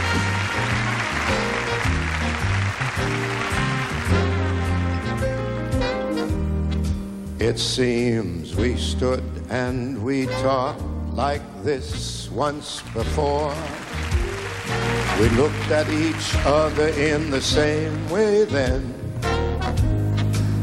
[7.41, 10.83] It seems we stood and we talked
[11.15, 13.55] like this once before.
[15.19, 18.95] We looked at each other in the same way then.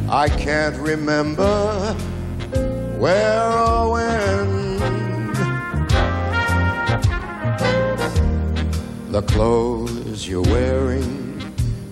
[0.07, 1.95] I can't remember
[2.99, 4.77] where or when.
[9.11, 11.41] The clothes you're wearing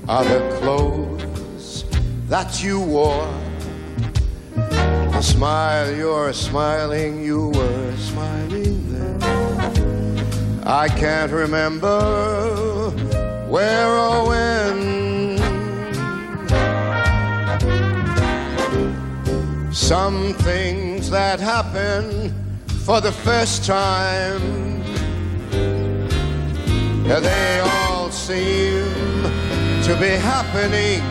[0.07, 1.85] are the clothes
[2.29, 3.44] that you wore.
[5.15, 9.23] The smile you're smiling, you were smiling then.
[10.65, 12.89] I can't remember
[13.47, 15.37] where or when.
[19.71, 22.33] Some things that happen
[22.83, 24.83] for the first time,
[27.07, 28.83] they all seem
[29.83, 31.01] to be happening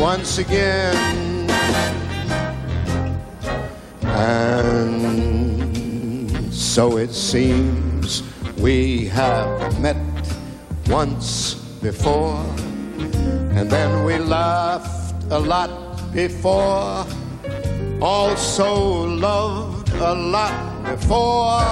[0.00, 1.19] once again.
[4.20, 5.72] And
[6.52, 8.22] so it seems
[8.58, 9.96] we have met
[10.88, 12.44] once before,
[13.56, 15.70] and then we laughed a lot
[16.12, 17.06] before,
[18.02, 21.64] also loved a lot before.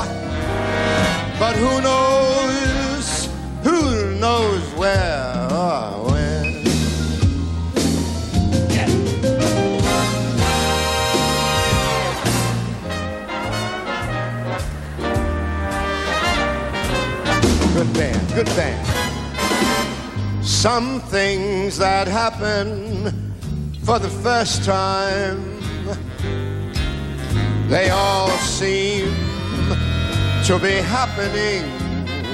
[1.39, 3.29] But who knows,
[3.63, 6.08] who knows where
[17.79, 18.85] Good band, good band.
[20.45, 23.33] Some things that happen
[23.85, 25.61] for the first time,
[27.69, 29.15] they all seem
[30.47, 31.63] to be happening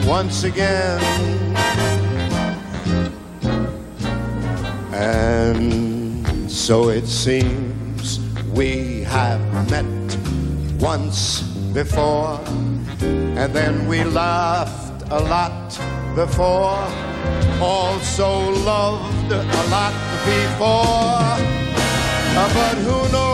[0.06, 1.02] once again.
[4.94, 8.18] And so it seems
[8.54, 9.84] we have met
[10.80, 11.42] once
[11.74, 12.40] before,
[13.02, 14.83] and then we laughed
[15.14, 15.68] a lot
[16.16, 16.82] before,
[17.62, 21.38] also loved a lot before.
[22.36, 23.33] Uh, But who knows?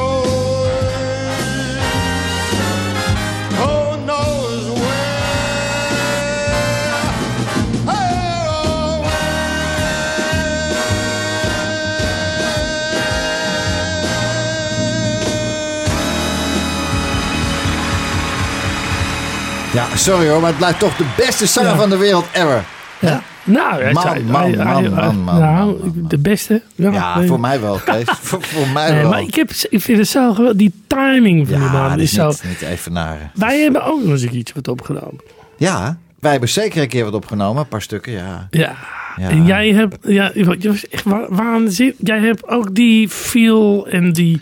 [20.00, 21.76] Sorry hoor, maar het blijft toch de beste zanger Ja.
[21.76, 22.64] van de wereld ever.
[22.98, 23.22] Ja.
[23.44, 24.56] Nou, Man, man, man,
[24.94, 26.62] man, man, Nou, man, de beste.
[26.74, 28.04] Ja, voor mij wel, Kees.
[28.22, 29.10] voor, voor mij Nee, wel.
[29.10, 30.56] maar ik, heb, ik vind het zo geweldig.
[30.58, 32.26] Die timing van die ja, man dat is is zo.
[32.26, 33.30] niet, niet even naar.
[33.34, 35.20] Wij hebben ook nog eens iets wat opgenomen.
[35.56, 37.62] Ja, wij hebben zeker een keer wat opgenomen.
[37.62, 38.46] Een paar stukken, ja.
[38.50, 38.74] Ja.
[39.16, 39.28] Ja.
[39.28, 41.94] En jij hebt, ja, je was echt wa- waanzinnig.
[41.98, 44.40] Jij hebt ook die feel en die,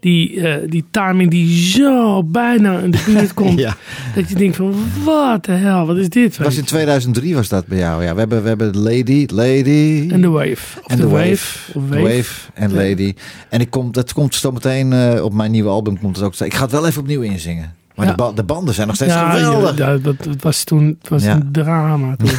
[0.00, 3.58] die, eh, die timing die zo bijna in de buurt komt.
[3.58, 3.76] Ja.
[4.14, 6.36] Dat je denkt van, wat de hel, wat is dit?
[6.36, 8.04] Was in 2003 was dat bij jou.
[8.04, 10.08] Ja, we hebben, we hebben Lady, Lady.
[10.10, 10.80] En de wave.
[10.86, 11.58] En The wave.
[11.72, 11.90] Wave.
[11.90, 13.14] The Wave en Lady.
[13.48, 15.98] En ik kom, dat komt zo meteen eh, op mijn nieuwe album.
[15.98, 17.74] Komt het ook, ik ga het wel even opnieuw inzingen.
[17.96, 18.12] Maar Ja.
[18.12, 19.76] de, ba- de banden zijn nog steeds Ja, geweldig.
[19.78, 21.32] ja, dat, dat was toen het was Ja.
[21.34, 22.16] een drama.
[22.16, 22.28] Toen.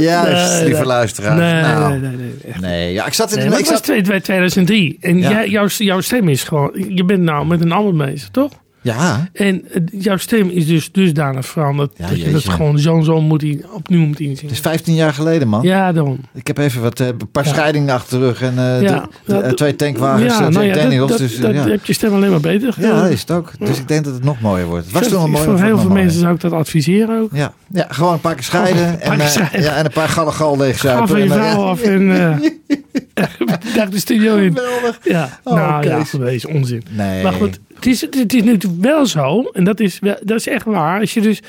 [0.00, 0.84] Juist, Nee, lieve nee.
[0.86, 1.38] luisteraars.
[1.40, 3.52] Nee, nou, nee, nee, nee, nee, ja, ik zat in Nee, de...
[3.54, 4.96] ik was zat, twee- twee- 2003.
[5.00, 6.70] En jij, jouw, jouw stem is gewoon...
[6.88, 8.52] Je bent nou met een album bezig, toch?
[8.82, 11.92] Ja, En eh, jouw stem is dus dusdanig veranderd...
[11.96, 14.42] Ja, dat je dat gewoon zo en zo moet in, opnieuw moet inzingen.
[14.42, 15.62] het is 15 jaar geleden, man.
[15.62, 16.18] Ja, daarom.
[16.34, 17.50] Ik heb even wat, eh, een paar Ja.
[17.50, 18.42] scheidingen achter de rug.
[18.42, 19.00] En eh, Ja.
[19.24, 21.08] de- de- Ja, twee tankwagens, ja, eh, nou Daniels.
[21.10, 23.52] dat, dus, dat heb je stem alleen maar beter ja, dat is het ook.
[23.58, 24.84] Dus ik denk dat het nog mooier wordt.
[24.84, 25.44] Het was toen al mooi.
[25.44, 26.10] Voor heel veel mensen mooier.
[26.12, 27.30] zou ik dat adviseren ook.
[27.32, 28.92] Ja, ja, gewoon een paar keer scheiden.
[28.92, 31.16] Een paar en, ja, en een paar gallegal leegzuipen.
[31.18, 32.08] Je En, eh, vrouw af en
[33.76, 34.56] dag de studio in.
[34.56, 34.98] Geweldig.
[35.02, 36.82] Ja, Oh, nou ja, is onzin.
[36.90, 37.22] Nee.
[37.22, 40.46] Maar goed, het is, het is natuurlijk wel zo, en dat is, wel- dat is
[40.46, 41.00] echt waar.
[41.00, 41.40] Als je dus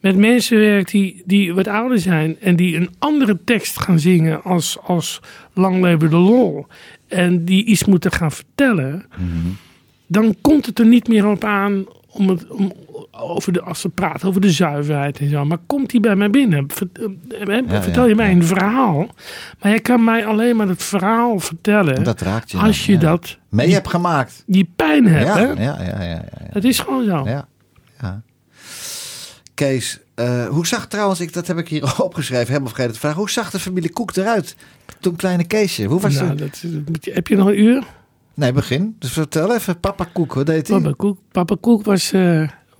[0.00, 4.42] met mensen werkt die, die wat ouder zijn en die een andere tekst gaan zingen
[4.42, 5.20] als, als
[5.54, 6.66] Lang leven de lol.
[7.08, 9.04] En die iets moeten gaan vertellen,
[10.06, 12.72] dan komt het er niet meer op aan om het, om,
[13.10, 15.44] over de, als ze praten over de zuiverheid en zo.
[15.44, 16.66] Maar komt die bij mij binnen?
[17.38, 19.06] Eh, eh, vertel je mij een verhaal,
[19.60, 22.58] maar je kan mij alleen maar het verhaal vertellen Dat raakt je.
[22.58, 24.42] als je dat, mee die, hebt gemaakt.
[24.46, 25.26] die pijn hebt.
[25.26, 25.46] Ja, hè?
[25.46, 26.24] ja, ja, ja, ja, ja.
[26.50, 27.24] Het is gewoon zo.
[27.24, 27.48] Ja,
[28.00, 28.22] ja.
[29.54, 33.18] Kees, eh, hoe zag trouwens, ik, dat heb ik hier opgeschreven, helemaal vergeten te vragen.
[33.18, 34.56] Hoe zag de familie Koek eruit
[35.00, 35.84] toen kleine Keesje?
[35.84, 36.64] Hoe was Nou, dat,
[37.00, 37.84] heb je nog een uur?
[38.34, 38.96] Nee, begin.
[38.98, 40.80] Dus vertel even, papa Koek, wat deed hij?
[40.80, 42.12] Papa Koek, Papa Koek was,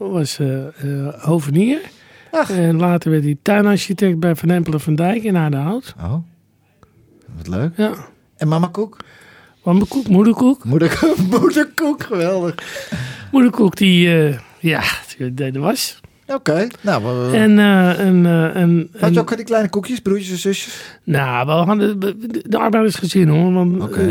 [0.08, 1.80] was eh, eh, hovenier.
[2.30, 2.50] Ach.
[2.50, 5.94] En later werd hij tuinarchitect bij Van Empelen van Dijk in Aardehout.
[5.98, 6.14] Oh,
[7.36, 7.76] wat leuk.
[7.76, 7.92] Ja.
[8.36, 8.96] En mama Koek?
[9.64, 10.64] Mijn koek, moederkoek.
[10.64, 12.54] Moederkoek, moederkoek, geweldig.
[13.32, 14.82] Moederkoek die, eh, ja,
[15.16, 15.99] die deed de was.
[16.34, 20.30] Oké, nou, we, En, eh, en, eh, en, had je ook die kleine koekjes, broertjes
[20.30, 20.98] en zusjes?
[21.04, 23.52] Nou, we hadden de, de arbeidersgezin hoor.
[23.52, 24.06] Want eh,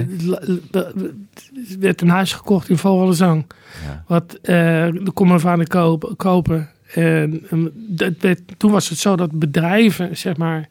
[0.72, 3.46] het werd een huis gekocht in Vogelenzang.
[3.86, 4.04] Ja.
[4.08, 4.56] Wat eh
[4.92, 6.16] de kon mijn vader kopen.
[6.16, 6.70] kopen.
[6.94, 10.70] En, en dat werd, toen was het zo dat bedrijven, zeg maar,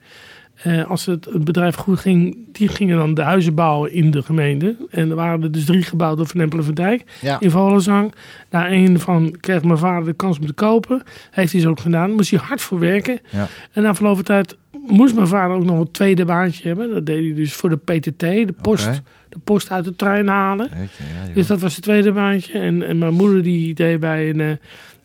[0.63, 4.23] eh, als het, het bedrijf goed ging, die gingen dan de huizen bouwen in de
[4.23, 4.77] gemeente.
[4.91, 7.41] En er waren er dus drie gebouwd door Van Empelen van Dijk Ja.
[7.41, 8.13] in Volenzang.
[8.49, 11.03] Daar een van kreeg mijn vader de kans om te kopen.
[11.31, 12.11] Heeft hij zo ook gedaan.
[12.13, 13.19] Moest hij hard voor werken.
[13.31, 13.47] Ja.
[13.73, 14.57] En na verloop van tijd
[14.87, 16.91] moest mijn vader ook nog een tweede baantje hebben.
[16.91, 20.69] Dat deed hij dus voor de PTT, de post, de post uit de trein halen.
[20.73, 21.33] Ja.
[21.35, 22.59] Dus dat was het tweede baantje.
[22.59, 24.59] En, en mijn moeder die deed bij een...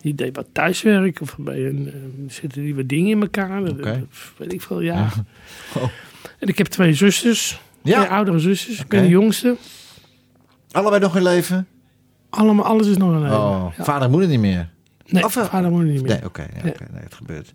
[0.03, 1.87] die deed wat thuiswerk of bij een...
[1.87, 3.63] eh, zitten die wat dingen in elkaar.
[3.63, 3.75] Dat
[4.37, 4.93] weet ik veel, ja.
[4.93, 5.09] Ja.
[5.81, 5.89] Oh.
[6.39, 7.59] En ik heb twee zusters.
[7.83, 7.97] Ja.
[7.99, 8.79] Twee oudere zusters.
[8.79, 9.55] Ik ben de jongste.
[10.71, 11.67] Allebei nog in leven?
[12.29, 13.37] Allemaal, alles is nog een leven.
[13.37, 13.83] Oh, Ja.
[13.83, 14.69] vader en moeder niet meer?
[15.05, 16.11] Nee, Of, eh, vader en moeder niet meer.
[16.11, 16.41] Nee, oké.
[16.41, 16.73] ja, Nee.
[16.91, 17.51] nee, het gebeurt.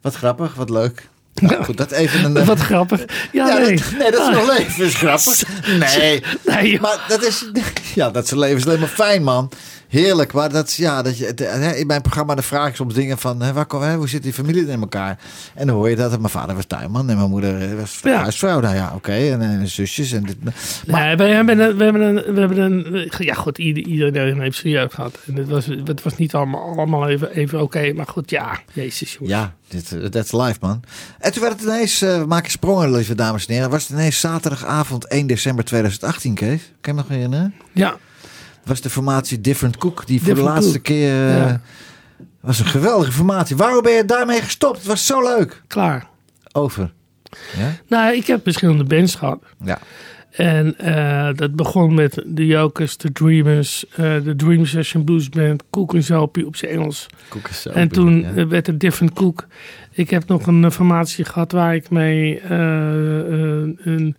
[0.00, 1.08] Wat grappig, wat leuk.
[1.42, 2.36] Nou, goed, dat even een...
[2.36, 3.04] eh, Wat grappig.
[3.32, 3.76] Ja, Ja, nee.
[3.76, 5.42] dat, nee, dat is nog leven, is grappig.
[5.96, 7.50] Nee, Nee, maar dat is...
[7.94, 9.50] Ja, dat is alleen maar fijn, man.
[9.92, 12.94] Heerlijk, maar dat is, ja, dat je, de- in mijn programma dan vraag ik soms
[12.94, 15.18] dingen van, hè, waar, kom- hè, hoe zit die familie in elkaar?
[15.54, 18.20] En dan hoor je dat, mijn vader was tuinman en mijn moeder eh, was Ja.
[18.22, 18.60] huisvrouw.
[18.60, 20.44] Nou ja, oké, en, en zusjes en dit.
[20.44, 20.54] Maar,
[21.06, 24.56] Nee, we hebben een, we hebben een, we hebben een, ja goed, ieder, iedereen heeft
[24.58, 25.18] zijn jeugd gehad.
[25.26, 29.12] En het was, het was niet allemaal, allemaal even, even oké, maar goed, ja, jezus
[29.12, 29.30] jongens.
[29.30, 30.82] ja, dit, eh, that's life, man.
[31.18, 34.20] En toen werd het ineens, we maken sprongen, lieve dames en heren, was het ineens
[34.20, 36.60] zaterdagavond 1 december 2018, Kees?
[36.60, 37.54] Kan je me nog herinneren?
[37.72, 37.96] Ja,
[38.64, 40.82] was de formatie Different Cook, die voor de laatste Cook.
[40.82, 41.08] keer...
[41.28, 41.60] eh, Ja.
[42.40, 43.56] was een geweldige formatie.
[43.56, 44.76] Waarom ben je daarmee gestopt?
[44.78, 45.62] Het was zo leuk.
[45.66, 46.08] klaar.
[46.52, 46.92] Over.
[47.56, 47.72] Ja?
[47.88, 49.42] Nou, ik heb verschillende bands gehad.
[49.64, 49.78] Ja.
[50.32, 55.62] En eh, dat begon met de Jokers, de Dreamers, eh, de Dream Session Blues Band,
[55.70, 57.06] Cook en Zalpie op zijn Engels.
[57.72, 59.46] en toen eh, werd het Different Cook.
[59.90, 64.16] Ik heb nog een formatie gehad waar ik mee een,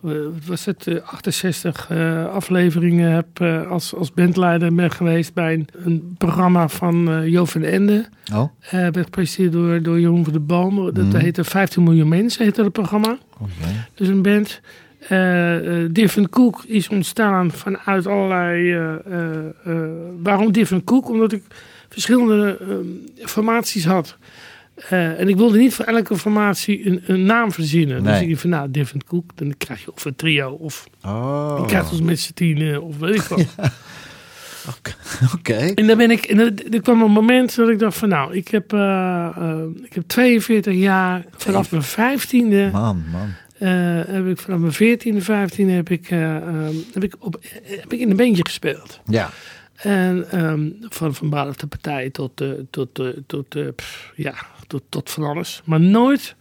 [0.00, 0.14] wat
[0.46, 5.68] was het, eh, 68 eh, afleveringen heb eh, als, als bandleider ben geweest bij een,
[5.84, 8.08] een programma van eh Jo van Ende.
[8.34, 10.94] Oh, Eh werd gepresenteerd door, door Jeroen van de Boom.
[10.94, 11.16] Dat Mhm.
[11.16, 13.18] heette 15 miljoen mensen, heette dat programma.
[13.40, 13.48] oh.
[13.94, 14.60] Dus een band.
[15.08, 18.72] Eh eh, Different Cook is ontstaan vanuit allerlei.
[18.72, 19.90] eh, eh, eh,
[20.22, 21.08] waarom Different Cook?
[21.10, 21.42] Omdat ik
[21.88, 24.16] verschillende eh, formaties had.
[24.76, 28.02] Eh, en ik wilde niet voor elke formatie een, een naam verzinnen.
[28.02, 28.22] Dus Nee.
[28.22, 31.56] ik dacht van nou, Different Cook, dan krijg je of een trio of Oh.
[31.60, 33.46] je krijgt ons met z'n tienen of weet ik wat.
[35.34, 35.54] Oké.
[35.74, 38.34] En dan ben ik, en er, er kwam een moment dat ik dacht van nou,
[38.34, 43.28] ik heb, eh, eh, ik heb 42 jaar, vanaf mijn 15e Man, man.
[44.06, 48.00] heb ik vanaf mijn 14e, 15e heb ik, eh, ehm, heb ik, op, heb ik
[48.00, 49.00] in een bandje gespeeld.
[49.06, 49.30] Ja.
[49.76, 54.34] En ehm, van, van bruiloft de partij tot, tot, tot, pff, ja,
[54.66, 55.62] tot, tot van alles.
[55.64, 56.34] Maar nooit,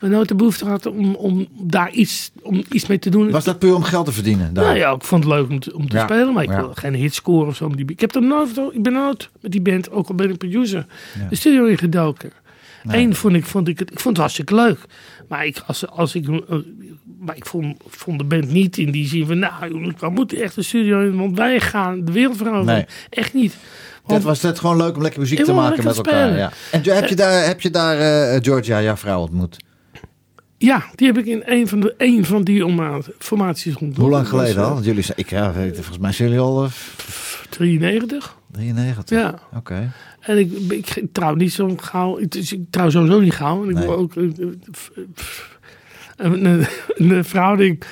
[0.00, 3.30] maar nooit de behoefte gehad om, om daar iets, om iets mee te doen.
[3.30, 4.54] Was dat puur om geld te verdienen?
[4.54, 4.64] Daar?
[4.64, 6.60] Nou ja, ik vond het leuk om te, om te Ja, spelen, maar ik ja.
[6.60, 7.68] wil geen hit scoren of zo.
[7.68, 10.38] die- Ik, heb er nooit, ik ben nooit met die band, ook al ben ik
[10.38, 10.86] producer,
[11.18, 11.26] Ja.
[11.28, 12.30] de studio in gedoken.
[12.82, 13.02] Nee.
[13.02, 14.78] Eén vond ik, vond ik, het, ik vond het hartstikke leuk.
[15.28, 16.28] Maar ik, als, als ik,
[17.20, 20.54] maar ik vond, vond de band niet in die zin van, nou we moeten echt
[20.54, 22.64] de studio in, want wij gaan de wereld veroveren.
[22.64, 22.86] Nee.
[23.10, 23.56] Echt niet.
[24.06, 26.12] Dat was het gewoon leuk om lekker muziek te maken met elkaar.
[26.28, 26.36] spelen.
[26.38, 26.52] Ja.
[26.70, 29.56] En heb je daar, heb je daar eh, Georgia, jouw vrouw, ontmoet?
[30.58, 32.64] Ja, die heb ik in een van, de, een van die
[33.18, 33.96] formaties ontmoet.
[33.96, 34.72] Hoe lang was, geleden eh, al?
[34.72, 36.70] Want jullie zijn, ik, ja, volgens mij zijn jullie al eh,
[37.50, 38.36] 93.
[38.50, 39.18] 93.
[39.18, 39.38] Ja.
[39.56, 39.92] Oké.
[40.20, 42.18] En ik, ik, ik trouw niet zo gauw.
[42.18, 43.62] Ik, dus ik trouw sowieso niet gauw.
[43.62, 43.86] En ik Nee.
[43.86, 44.48] wil ook eh, eh,
[46.16, 47.82] een, een, een verhouding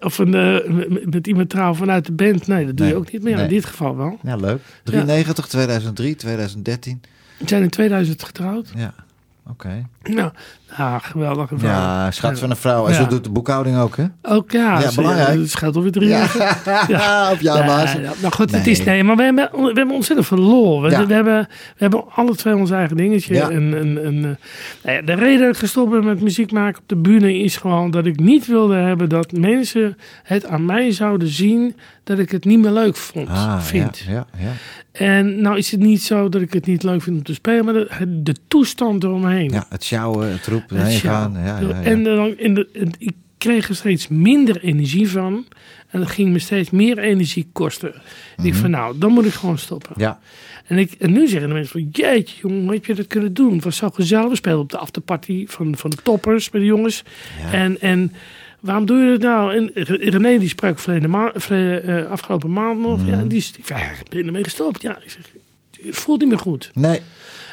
[0.00, 2.46] of een, eh, met- iemand trouw vanuit de band.
[2.46, 2.94] Nee, dat doe Nee.
[2.94, 3.34] je ook niet meer.
[3.34, 3.42] Nee.
[3.44, 4.18] In dit geval wel.
[4.22, 4.60] Ja, leuk.
[4.84, 7.00] 93, 2003, 2013.
[7.38, 8.72] We zijn in 2000 getrouwd.
[8.76, 8.94] Ja.
[9.48, 9.86] Oké.
[10.14, 10.30] Nou,
[10.76, 11.48] ah, geweldig.
[11.48, 11.70] geweldig.
[11.78, 12.86] Ja, schat van een vrouw.
[12.86, 12.98] En Ja.
[13.02, 14.04] zo doet de boekhouding ook, hè?
[14.22, 15.38] Ook ja, Ja, belangrijk.
[15.38, 16.34] Het scheelt alweer drie jaar.
[16.88, 17.84] Ja, op jouw ja,
[18.20, 20.82] nou goed, het is nee, maar we hebben, we hebben ontzettend veel lol.
[20.82, 21.06] We, Ja.
[21.06, 23.34] we, hebben, we hebben alle twee ons eigen dingetje.
[23.34, 23.50] Ja.
[23.50, 24.30] En, en, en, eh,
[24.82, 27.56] nou ja, de reden dat ik gestopt ben met muziek maken op de bühne is
[27.56, 32.30] gewoon dat ik niet wilde hebben dat mensen het aan mij zouden zien dat ik
[32.30, 33.98] het niet meer leuk vond, Ah, vind.
[33.98, 34.50] Ja, ja, ja.
[34.92, 37.64] En nou is het niet zo dat ik het niet leuk vind om te spelen,
[37.64, 39.50] maar de, de toestand eromheen.
[39.50, 40.40] ja, het sjouwen,
[40.74, 41.32] heen gaan.
[41.32, 41.82] Ja, ja, ja.
[41.82, 45.46] En dan in de, en ik kreeg er steeds minder energie van.
[45.90, 47.94] En dat ging me steeds meer energie kosten.
[48.36, 48.60] En ik Mhm.
[48.60, 49.92] van nou, dan moet ik gewoon stoppen.
[49.96, 50.20] ja.
[50.66, 53.34] En, ik, en nu zeggen de mensen van jeetje jongen, hoe heb je dat kunnen
[53.34, 53.52] doen?
[53.54, 54.28] Het was zo gezellig.
[54.28, 57.02] We speelden op de afterparty van, van de toppers met de jongens.
[57.52, 58.12] En, en
[58.60, 59.54] waarom doe je het nou?
[59.56, 59.70] En
[60.10, 63.06] René die sprak verleden ma- verleden, eh, afgelopen maand nog.
[63.06, 64.82] Ja, die is, ja, ik ben ermee gestopt.
[64.82, 65.22] Ja, ik zeg,
[65.86, 66.70] het voelt niet meer goed.
[66.74, 67.00] Nee.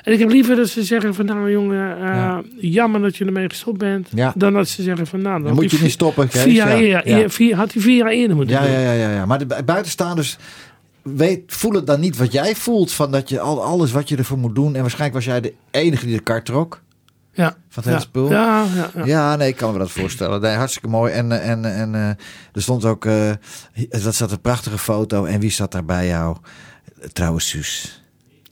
[0.04, 2.42] En ik heb liever dat ze zeggen van nou jongen, eh, Ja.
[2.60, 4.08] jammer dat je ermee gestopt bent.
[4.14, 4.34] Ja.
[4.36, 6.42] Dan dat ze zeggen van nou, dan Dan moet je niet stoppen, Kees.
[6.42, 8.72] Vier jaar, Ja, vier- had hij vier jaar eerder moeten Ja, doen.
[8.72, 9.26] ja, ja, ja, ja.
[9.26, 10.38] Maar de bu- buitenstaanders
[11.02, 12.92] weet, voelen dan niet wat jij voelt.
[12.92, 14.76] Van dat je al, alles wat je ervoor moet doen.
[14.76, 16.82] En waarschijnlijk was jij de enige die de kar trok.
[17.34, 17.56] Ja.
[17.70, 18.00] Van het ja.
[18.00, 18.30] spul.
[18.30, 19.06] Ja, ja, ja.
[19.06, 20.42] Ja, nee, ik kan me dat voorstellen.
[20.42, 21.14] Nee, hartstikke mooi.
[21.14, 22.08] En, eh, en, en eh,
[22.54, 23.04] er stond ook,
[23.90, 25.26] dat zat een prachtige foto.
[25.26, 26.38] En wie zat daar bij jou?
[27.14, 28.03] Trouwens, Suus.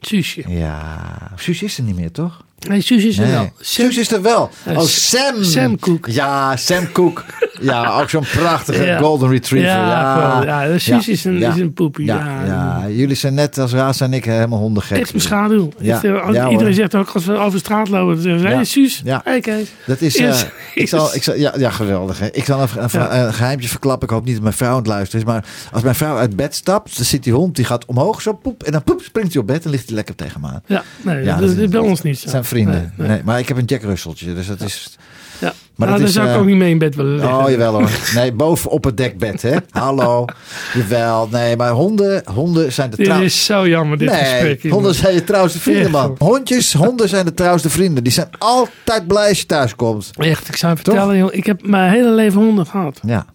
[0.02, 0.50] Suusje.
[0.50, 2.46] Ja, Suus is er niet meer, toch?
[2.68, 3.34] Nee, Suus is er Nee.
[3.34, 3.52] wel.
[3.60, 4.50] Suus is er wel.
[4.66, 5.44] Ja, Oh, Sam.
[5.44, 6.12] Sam Cooke.
[6.12, 7.22] Ja, Sam Cooke.
[7.62, 8.98] Ja, ook zo'n prachtige Ja.
[8.98, 9.70] golden retriever.
[9.70, 10.64] Ja, Ja.
[10.64, 12.06] Ja, Suus is een- is een poepie.
[12.06, 14.98] Ja, jullie zijn net als Raas en ik helemaal hondengek.
[15.00, 15.70] Echt mijn schaduw.
[15.82, 16.52] Eh, hoor.
[16.52, 18.22] iedereen zegt ook als we over straat lopen.
[18.22, 19.02] Zeggen hey, Suus.
[19.04, 19.22] Ja.
[19.24, 19.68] Hey, Kees.
[19.86, 20.46] Dat is, eh, Is-
[20.76, 22.20] ik zal, ik zal, ja, ja, geweldig.
[22.20, 22.28] Hè.
[22.32, 24.08] Ik zal een, een, een geheimtje verklappen.
[24.08, 25.32] Ik hoop niet dat mijn vrouw aan het luisteren is.
[25.32, 28.34] Maar als mijn vrouw uit bed stapt, dan zit die hond, die gaat omhoog zo
[28.34, 28.64] poep.
[28.64, 30.62] En dan poep, springt hij op bed en ligt hij lekker tegen me aan.
[30.66, 32.30] Ja, nee, dat, is bij ons niet zo.
[32.52, 32.94] Vrienden.
[32.98, 34.98] Nee, maar ik heb een Jack Russeltje, dus dat is...
[35.40, 35.48] Ja.
[35.48, 37.38] Maar Maar dat dan is, zou ik eh, ook niet mee in bed willen liggen.
[37.38, 37.90] Oh, jawel hoor.
[38.16, 39.56] Nee, boven op het dekbed, hè.
[39.70, 40.26] Hallo.
[40.74, 41.28] Jawel.
[41.32, 43.22] Nee, maar honden, honden zijn de Dit trouw...
[43.22, 44.72] is zo jammer, dit Nee, gesprek.
[44.72, 46.16] honden zijn je trouwste vrienden, man.
[46.18, 48.04] Hondjes, honden zijn de trouwste vrienden.
[48.04, 50.10] Die zijn altijd blij als je thuis komt.
[50.18, 53.00] Echt, ik zou je vertellen, joh, ik heb mijn hele leven honden gehad.
[53.06, 53.26] Ja.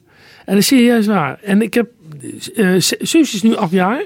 [0.45, 1.39] En dat is serieus waar.
[1.43, 1.87] En ik heb,
[2.57, 4.05] eh Suus is nu acht jaar.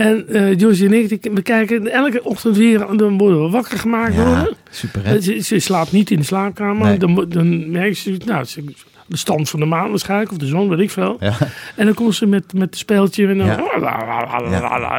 [0.00, 3.78] En eh Josie en ik, die- we kijken elke ochtend weer, dan worden we wakker
[3.78, 4.56] gemaakt Ja, worden.
[4.70, 5.20] super hè.
[5.20, 6.86] Ze, ze slaapt niet in de slaapkamer.
[6.86, 6.98] Nee.
[6.98, 8.64] Dan, dan merkt ze, nou, ze,
[9.06, 11.16] de stand van de maan waarschijnlijk, of de zon, weet ik veel.
[11.20, 11.32] Ja.
[11.76, 13.56] En dan komt ze met, met het speeltje en dan, Ja.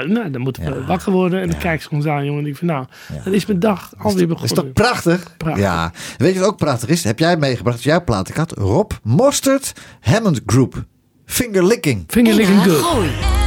[0.07, 0.85] nou, dan moeten we Ja.
[0.85, 1.39] wakker worden.
[1.41, 1.61] En dan Ja.
[1.61, 2.43] kijkt ze ons aan, jongen.
[2.43, 3.21] En ik van, nou, Ja.
[3.23, 4.73] dan is mijn dag alweer Dat is begonnen.
[4.73, 5.37] toch prachtig?
[5.37, 5.63] Prachtig.
[5.63, 5.91] Ja.
[6.17, 7.03] Weet je wat ook prachtig is?
[7.03, 10.83] Heb jij meegebracht, als jouw platenkast, Rob Mostert Hammond Group.
[11.25, 12.03] Finger licking.
[12.07, 13.40] Finger licking good.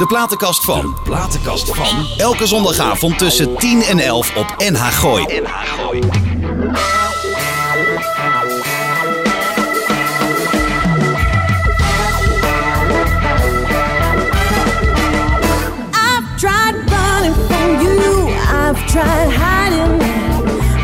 [0.00, 0.96] De platenkast van.
[1.04, 2.06] Platenkast van.
[2.16, 5.24] Elke zondagavond tussen 10 en 11 op NH Gooi.
[5.24, 5.98] NH Gooi.
[15.92, 18.28] I've tried running from you.
[18.28, 19.98] I've tried hiding.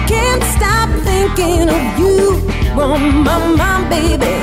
[0.06, 2.40] Can't stop thinking of you.
[2.76, 4.34] On my mind, baby.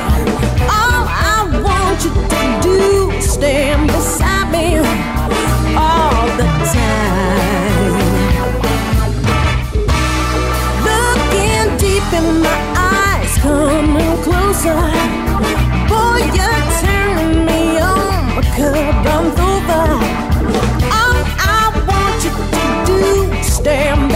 [0.67, 4.77] All I want you to do is stand beside me
[5.75, 7.93] all the time.
[10.89, 12.59] Looking deep in my
[12.93, 14.83] eyes, coming closer.
[15.89, 19.85] Boy, you're turning me on because I'm over.
[20.99, 21.19] All
[21.57, 22.99] I want you to do
[23.39, 24.12] is stand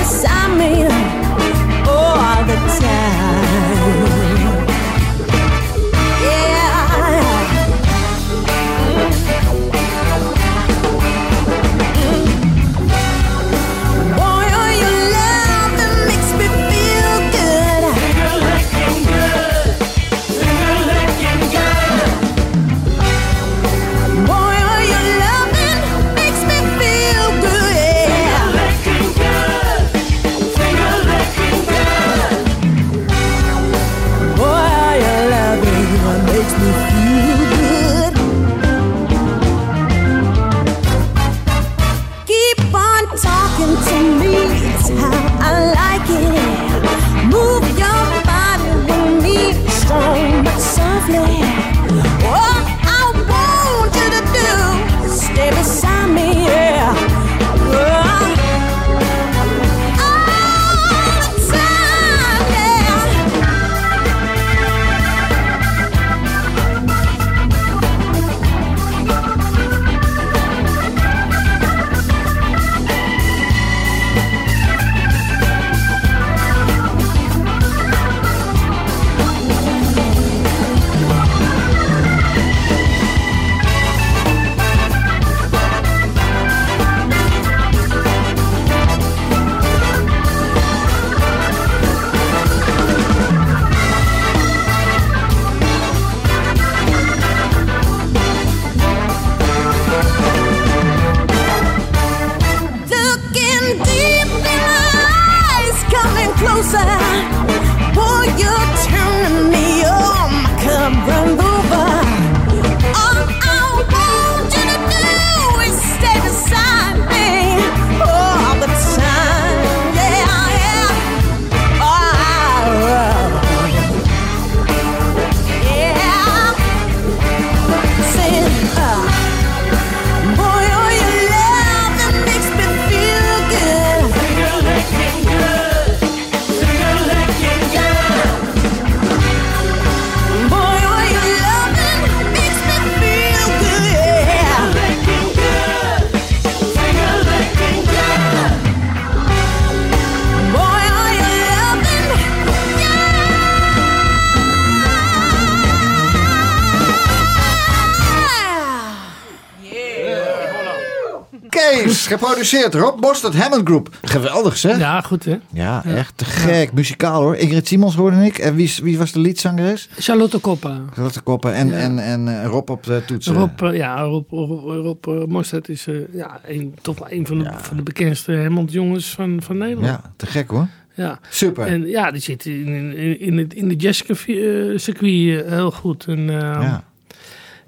[162.07, 162.73] geproduceerd.
[162.73, 163.89] Rob Mostert, Hammond Group.
[164.01, 164.77] Geweldig zeg.
[164.77, 165.37] Ja, goed hè.
[165.53, 166.73] Ja, echt te gek.
[166.73, 167.35] Muzikaal hoor.
[167.35, 168.37] Ingrid Simons hoorde ik.
[168.37, 169.89] En wie, wie was de liedzangeres?
[169.97, 170.81] Charlotte Coppa.
[170.93, 173.33] Charlotte Koppen en, en, en eh, Rob op de toetsen.
[173.33, 177.39] Rob, eh, ja, Rob, Rob, Rob eh, Mostert is ja, een, toch wel een van
[177.39, 179.87] de, van de bekendste Helmond jongens van, van Nederland.
[179.87, 180.67] Ja, te gek hoor.
[180.97, 181.19] Ja.
[181.29, 181.67] Super.
[181.67, 186.05] En ja, die zit in, in, in, het, in de jazzcircuit heel goed.
[186.05, 186.83] En, eh, ja,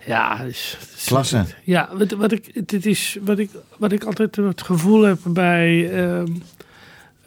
[0.09, 1.45] ja, dus- klasse.
[1.63, 5.91] Ja, wat, wat, ik, dit is, wat, ik, wat ik altijd het gevoel heb bij,
[6.03, 6.27] ehm,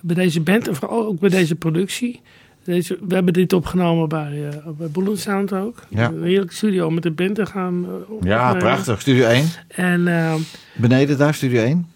[0.00, 2.20] bij deze band en vooral ook bij deze productie.
[2.64, 5.82] Deze, we hebben dit opgenomen bij, eh bij Bullet Sound ook.
[5.88, 6.08] Ja.
[6.08, 7.86] Een heerlijke studio om met de band te gaan.
[8.08, 9.00] op- Ja, prachtig.
[9.00, 9.46] Studio 1.
[9.68, 10.34] En eh,
[10.74, 11.86] Beneden daar, Studio 1.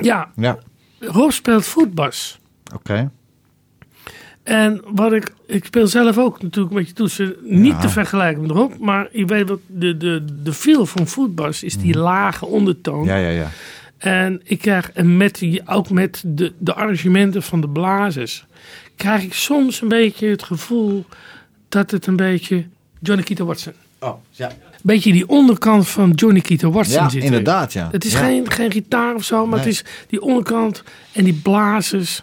[0.00, 0.58] ja, Ja,
[1.00, 2.38] Rob speelt voetbas.
[2.74, 3.10] oké.
[4.42, 7.34] En wat ik, ik speel zelf ook natuurlijk een beetje toetsen.
[7.42, 7.78] Niet Ja.
[7.80, 11.76] te vergelijken met Rob, maar ik weet wat de, de, de feel van voetbas is
[11.76, 13.04] die lage ondertoon.
[13.04, 13.50] Ja, ja, ja.
[13.98, 18.44] En ik krijg, en met ook met de, de arrangementen van de blazers,
[18.96, 21.04] krijg ik soms een beetje het gevoel
[21.68, 22.64] dat het een beetje
[23.00, 23.72] Johnny Keaton Watson.
[24.02, 24.50] Oh, ja.
[24.82, 27.88] Beetje die onderkant van Johnny Keaton Watson Ja, zit inderdaad, ja.
[27.92, 28.18] Het is Ja.
[28.18, 29.72] geen, geen gitaar of zo, maar het Nee.
[29.74, 30.82] is die onderkant
[31.12, 32.20] en die blazers.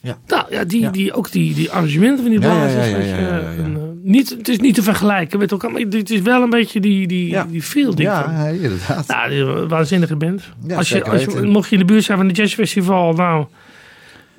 [0.00, 0.18] Ja.
[0.26, 0.90] Nou ja, die, Ja.
[0.90, 2.86] die, ook die, die arrangementen van die Ja, ja, blazers.
[2.88, 3.62] ja, ja, weet je, ja, ja, ja.
[3.64, 6.80] en, niet, het is niet te vergelijken met elkaar, maar het is wel een beetje
[6.80, 7.46] die, die, Ja.
[7.50, 7.94] die feel.
[7.94, 9.06] die Ja, inderdaad.
[9.06, 10.42] Nou, die waanzinnige band.
[10.66, 13.46] Ja, als je, als je, mocht je in de buurt zijn van het jazzfestival, nou,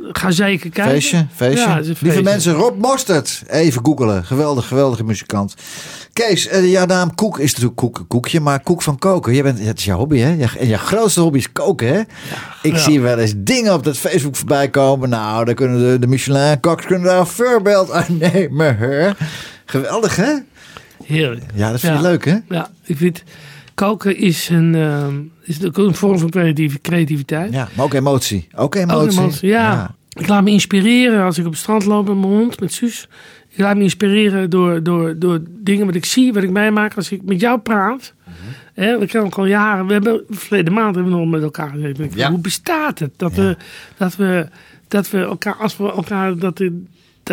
[0.01, 0.93] ga zeker kijken.
[0.93, 1.67] Feestje, feestje.
[1.67, 3.43] Ja, het Lieve mensen, Rob Mostert.
[3.47, 4.25] Even googelen.
[4.25, 5.53] Geweldig, geweldige muzikant.
[6.13, 9.33] Kees, eh, jouw naam Koek is natuurlijk koek, Koekje, maar Koek van koken.
[9.33, 10.45] Je bent, het is jouw hobby, hè?
[10.57, 11.99] En je grootste hobby is koken, hè?
[12.61, 12.77] Ik ja.
[12.77, 15.09] zie wel eens dingen op dat Facebook voorbij komen.
[15.09, 19.15] Nou, daar kunnen de, de Michelin-koks kunnen daar een voorbeeld aan nemen?
[19.65, 20.33] Geweldig, hè?
[21.05, 21.43] Heerlijk.
[21.53, 22.37] Ja, dat vind je leuk, hè?
[22.49, 23.23] Ja, ik vind,
[23.79, 26.29] koken is een, ehm, is een vorm van
[26.81, 27.53] creativiteit.
[27.53, 28.47] Ja, maar ook emotie.
[28.55, 29.47] Ook Ook emotie.
[29.47, 29.95] ja.
[30.09, 33.07] Ik laat me inspireren als ik op het strand loop met mijn hond, met Suus.
[33.49, 36.95] Ik laat me inspireren door, door, door dingen wat ik zie, wat ik meemaak.
[36.95, 38.13] Als ik met jou praat,
[38.73, 39.87] hè, we kennen elkaar al jaren.
[39.87, 42.11] We hebben verleden maand hebben we nog met elkaar gezeten.
[42.13, 42.29] Ja.
[42.29, 43.57] Hoe bestaat het dat, we,
[43.97, 44.47] dat, we,
[44.87, 46.61] dat we elkaar, als we elkaar, dat,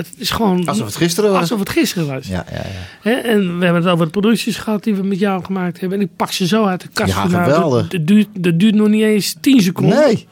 [0.04, 0.66] dat is gewoon...
[0.66, 1.40] Alsof het gisteren was.
[1.40, 2.26] Alsof het gisteren was.
[2.26, 2.62] Ja, ja,
[3.10, 3.22] ja.
[3.22, 5.98] En we hebben het over de producties gehad die we met jou gemaakt hebben.
[5.98, 7.12] En ik pak ze zo uit de kast.
[7.12, 7.80] Ja, Nou, geweldig.
[7.82, 9.98] Dat, dat duurt, dat duurt nog niet eens 10 seconden.
[9.98, 10.26] Nee.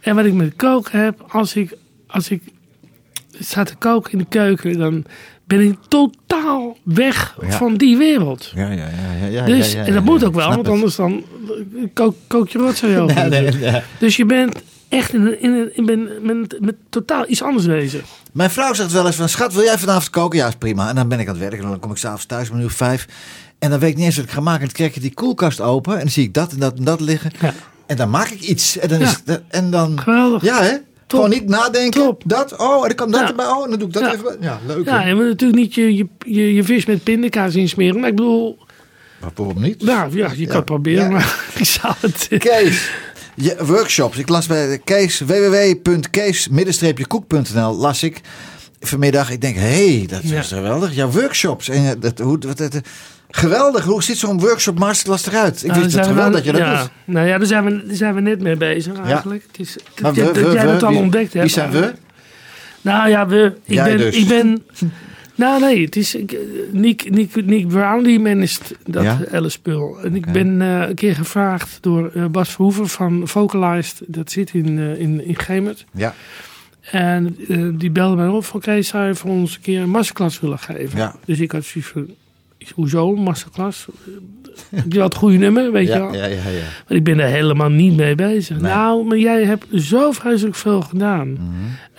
[0.00, 1.76] En wat ik met koken heb, als ik,
[2.06, 2.42] als ik
[3.40, 5.04] sta te koken in de keuken, dan
[5.44, 7.50] ben ik totaal weg Ja.
[7.50, 8.52] van die wereld.
[8.54, 8.88] Ja, ja, ja.
[9.20, 11.24] ja, ja Dus, ja, ja, en dat moet ook wel, want anders dan
[11.92, 13.28] kook, kook je rotzooi over.
[13.28, 13.80] Nee, nee, nee.
[13.98, 18.02] Dus je bent echt in, een- in, in, ben- met, met totaal iets anders bezig.
[18.34, 20.38] Mijn vrouw zegt wel eens van, schat, wil jij vanavond koken?
[20.38, 20.88] Ja, is prima.
[20.88, 22.62] En dan ben ik aan het werk en dan kom ik s'avonds thuis om een
[22.62, 23.06] uur vijf.
[23.58, 24.60] En dan weet ik niet eens wat ik ga maken.
[24.60, 26.84] En dan krijg je die koelkast open en dan zie ik dat en dat en
[26.84, 27.30] dat liggen.
[27.40, 27.54] Ja.
[27.86, 28.78] En dan maak ik iets.
[28.78, 29.04] En dan, Ja.
[29.06, 30.42] is het- en dan Geweldig.
[30.42, 30.76] ja hè?
[31.06, 32.00] Gewoon niet nadenken.
[32.00, 32.22] Top.
[32.26, 33.28] Dat, oh, en dan kan dat Ja.
[33.28, 33.46] erbij.
[33.46, 34.22] Oh, en dan doe ik dat even.
[34.24, 34.36] bij.
[34.40, 34.84] Ja, leuk.
[34.84, 38.00] Ja, je moet natuurlijk niet je, je, je, je vis met pindakaas insmeren.
[38.00, 38.58] Maar ik bedoel,
[39.34, 39.82] waarom niet?
[39.82, 41.10] nou ja, je kan het proberen, Ja.
[41.10, 42.26] maar ik zou het...
[42.38, 42.90] Kees,
[43.34, 44.18] je, workshops.
[44.18, 48.20] Ik las bij Kees, www.kees-koek.nl las ik
[48.80, 49.30] vanmiddag.
[49.30, 50.38] Ik denk, hé, hey, dat Ja.
[50.38, 50.94] is geweldig.
[50.94, 51.68] Jouw workshops.
[51.68, 52.80] En, dat, hoe, wat, dat,
[53.30, 53.84] geweldig.
[53.84, 55.62] Hoe ziet zo'n workshop masterclass eruit?
[55.62, 56.80] Ik Nou, wist het we- dat je dat ja.
[56.80, 56.90] doet.
[57.04, 59.44] Nou ja, daar zijn, we, daar zijn we net mee bezig eigenlijk.
[59.46, 61.44] Het is, dat, Maar we, dat we, jij dat al ontdekt hebt.
[61.44, 61.92] Wie zijn we?
[62.80, 64.16] Nou ja, we, ik, ben, dus.
[64.16, 64.62] ik ben...
[65.36, 66.16] Nou nee, het is
[66.72, 69.18] Nick, Nick, Nick Brown die managt dat Ja?
[69.28, 70.00] hele spul.
[70.02, 74.00] En ik ben eh, een keer gevraagd door eh, Bas Verhoeven van Vocalized.
[74.06, 75.84] Dat zit in, eh, in, in Gemert.
[75.92, 76.14] Ja,
[76.90, 77.36] En
[77.78, 80.58] die belde mij op van Kees, zou je voor ons een keer een masterclass willen
[80.58, 80.98] geven?
[80.98, 81.14] Ja.
[81.24, 82.06] Dus ik had zoiets van,
[82.74, 83.86] hoezo een masterclass?
[84.88, 86.14] Je had het goede nummer, weet je wel.
[86.14, 86.64] ja, ja, ja.
[86.88, 88.60] Maar ik ben er helemaal niet mee bezig.
[88.60, 88.72] Nee.
[88.72, 91.30] Nou, maar jij hebt zo vreselijk veel gedaan.
[91.32, 91.40] Mhm.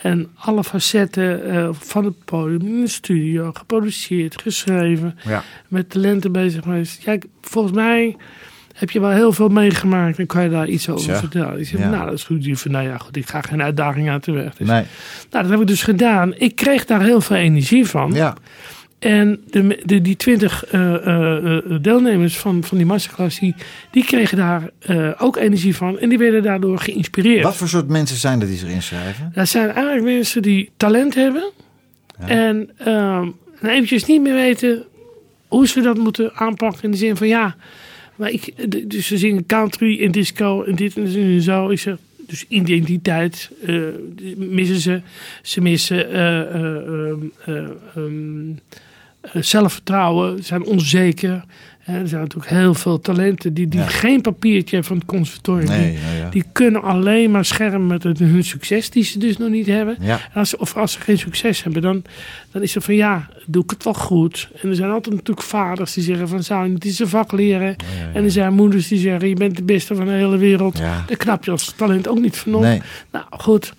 [0.02, 5.44] En alle facetten eh, van het podium, in de studio, geproduceerd, geschreven, Ja.
[5.68, 7.04] met talenten bezig geweest.
[7.04, 8.16] Ja, ik- volgens mij
[8.76, 11.60] heb je wel heel veel meegemaakt en kan je daar iets over vertellen.
[11.60, 11.90] Ik zeg, Ja.
[11.90, 12.44] nou, dat is goed.
[12.44, 14.56] Die van, nou ja, goed, ik ga geen uitdaging uit de weg.
[14.56, 14.84] Dus, Nee.
[15.32, 16.34] Nou, dat heb ik dus gedaan.
[16.38, 18.14] Ik kreeg daar heel veel energie van.
[18.14, 18.36] Ja.
[19.06, 23.56] En de, de, die twintig eh, eh, eh, deelnemers van, van die masterclass, die,
[23.92, 24.70] die kregen daar
[25.18, 26.00] ook energie van.
[26.00, 27.44] En die werden daardoor geïnspireerd.
[27.44, 29.32] Wat voor soort mensen zijn er die zich inschrijven?
[29.34, 31.52] Dat zijn eigenlijk mensen die talent hebben.
[32.18, 33.28] En ehm,
[33.60, 34.84] en eventjes niet meer weten
[35.48, 36.84] hoe ze dat moeten aanpakken.
[36.84, 37.56] In de zin van ja,
[38.16, 38.54] maar ik,
[38.90, 41.70] dus ze zingen country en disco en dit en zo.
[41.70, 41.96] Ik zeg,
[42.28, 43.52] dus identiteit
[44.38, 45.02] missen ze.
[45.42, 47.56] Ze missen eh, eh, ehm, eh,
[47.96, 48.56] ehm, eh,
[49.34, 51.44] zelfvertrouwen, zijn onzeker.
[51.86, 53.86] Er zijn natuurlijk heel veel talenten die, die Ja.
[53.88, 55.68] geen papiertje hebben van het conservatorium.
[55.70, 56.30] Nee, die, ja, ja.
[56.30, 59.98] die kunnen alleen maar schermen met het- hun succes die ze dus nog niet hebben.
[60.00, 60.14] Ja.
[60.34, 62.04] En Als, ze- of als ze geen succes hebben, dan,
[62.52, 64.50] dan is het van ja, doe ik het wel goed.
[64.62, 67.32] En er zijn altijd natuurlijk vaders die zeggen van zou je niet eens een vak
[67.32, 67.76] leren.
[68.14, 70.78] En er zijn moeders die zeggen je bent de beste van de hele wereld.
[70.78, 71.04] Ja.
[71.08, 72.62] Daar knap je als talent ook niet van op.
[72.62, 72.82] Nee.
[73.12, 73.74] Nou goed,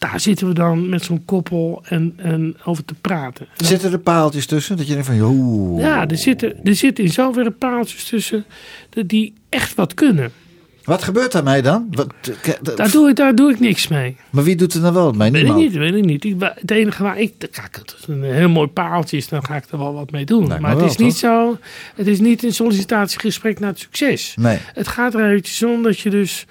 [0.00, 3.46] daar zitten we dan met zo'n koppel en, en over te praten.
[3.56, 4.76] En Zitten er paaltjes tussen?
[4.76, 5.80] Dat je denkt van, joh.
[5.80, 8.44] ja, er zitten, er zitten in zoverre paaltjes tussen
[8.90, 10.32] dat die echt wat kunnen.
[10.84, 11.86] Wat gebeurt daarmee dan?
[11.90, 12.08] Wat,
[12.62, 14.16] dat- Daar doe, ik, daar doe ik niks mee.
[14.30, 15.30] maar wie doet er dan wel wat mee?
[15.30, 16.24] Weet ik niet, weet ik niet.
[16.24, 19.56] Ik, het enige waar ik, kijk, het is een heel mooi paaltje is, dan ga
[19.56, 20.46] ik er wel wat mee doen.
[20.48, 21.58] Maar het wel, is niet zo,
[21.94, 24.34] het is niet een sollicitatiegesprek naar het succes.
[24.38, 24.58] Nee.
[24.74, 26.46] Het gaat er eventjes om dat je dus,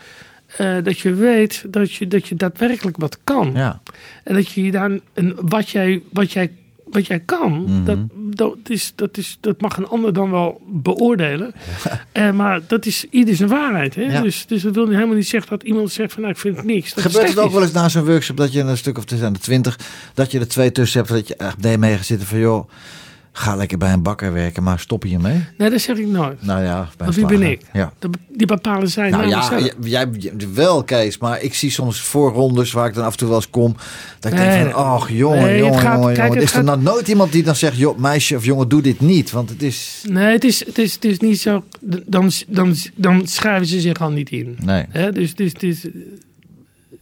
[0.58, 3.52] eh, dat je weet dat je, dat je daadwerkelijk wat kan.
[3.54, 3.82] Ja.
[4.24, 6.52] En dat je dan, en wat jij, wat jij,
[6.86, 7.84] wat jij kan, Mhm.
[7.84, 11.54] dat, dat, is, dat, is, dat mag een ander dan wel beoordelen.
[12.12, 13.96] Eh, maar dat is ieder zijn waarheid.
[13.96, 14.02] Hè?
[14.02, 14.22] Ja.
[14.22, 16.66] Dus, dus dat wil helemaal niet zeggen dat iemand zegt van nou, ik vind het
[16.66, 16.94] niks.
[16.94, 19.34] Dat Gebeurt het ook wel eens na zo'n workshop dat je een stuk of zijn
[19.34, 19.80] er twintig,
[20.14, 22.70] dat je er twee tussen hebt, dat je echt mee gaat zitten van joh,
[23.40, 25.44] ga lekker bij een bakker werken, maar stop je hiermee?
[25.58, 26.46] Nee, dat zeg ik nooit.
[26.46, 27.62] Nou ja, bij Want wie ben ik?
[27.74, 27.94] Ja.
[28.34, 29.62] Die bepalen zij Nou ja, zelf.
[29.62, 30.08] jij, jij
[30.54, 33.50] wel Kees, maar ik zie soms voorrondes waar ik dan af en toe wel eens
[33.50, 33.76] kom,
[34.20, 36.34] dat ik Nee, denk van, ach jongen, Nee, jongen, gaat- jongen, kijk, jongen.
[36.42, 39.00] het Is er nou nooit iemand die dan zegt, joh, meisje of jongen, doe dit
[39.00, 40.04] niet, want het is...
[40.10, 41.64] Nee, het is, het, is, het is niet zo.
[42.06, 44.58] Dan, dan, dan schrijven ze zich al niet in.
[44.66, 44.86] Nee.
[45.12, 45.88] Dus het is,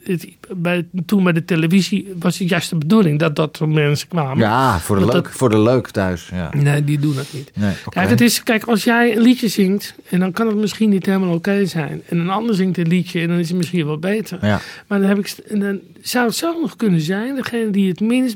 [0.07, 0.27] het
[0.57, 4.37] bij, toen bij de televisie was het juist de bedoeling dat dat soort mensen kwamen.
[4.37, 6.29] Ja, voor de, leuk, dat- voor de leuk thuis.
[6.31, 6.49] Ja.
[6.57, 7.51] Nee, die doen dat niet.
[7.55, 7.73] Nee.
[7.89, 11.05] Kijk, het is, kijk, als jij een liedje zingt, en dan kan het misschien niet
[11.05, 12.01] helemaal oké zijn.
[12.09, 14.37] En een ander zingt een liedje en dan is het misschien wel beter.
[14.45, 14.59] Ja.
[14.87, 17.99] Maar dan, heb ik, en dan zou het zo nog kunnen zijn, degene die het
[17.99, 18.35] minst,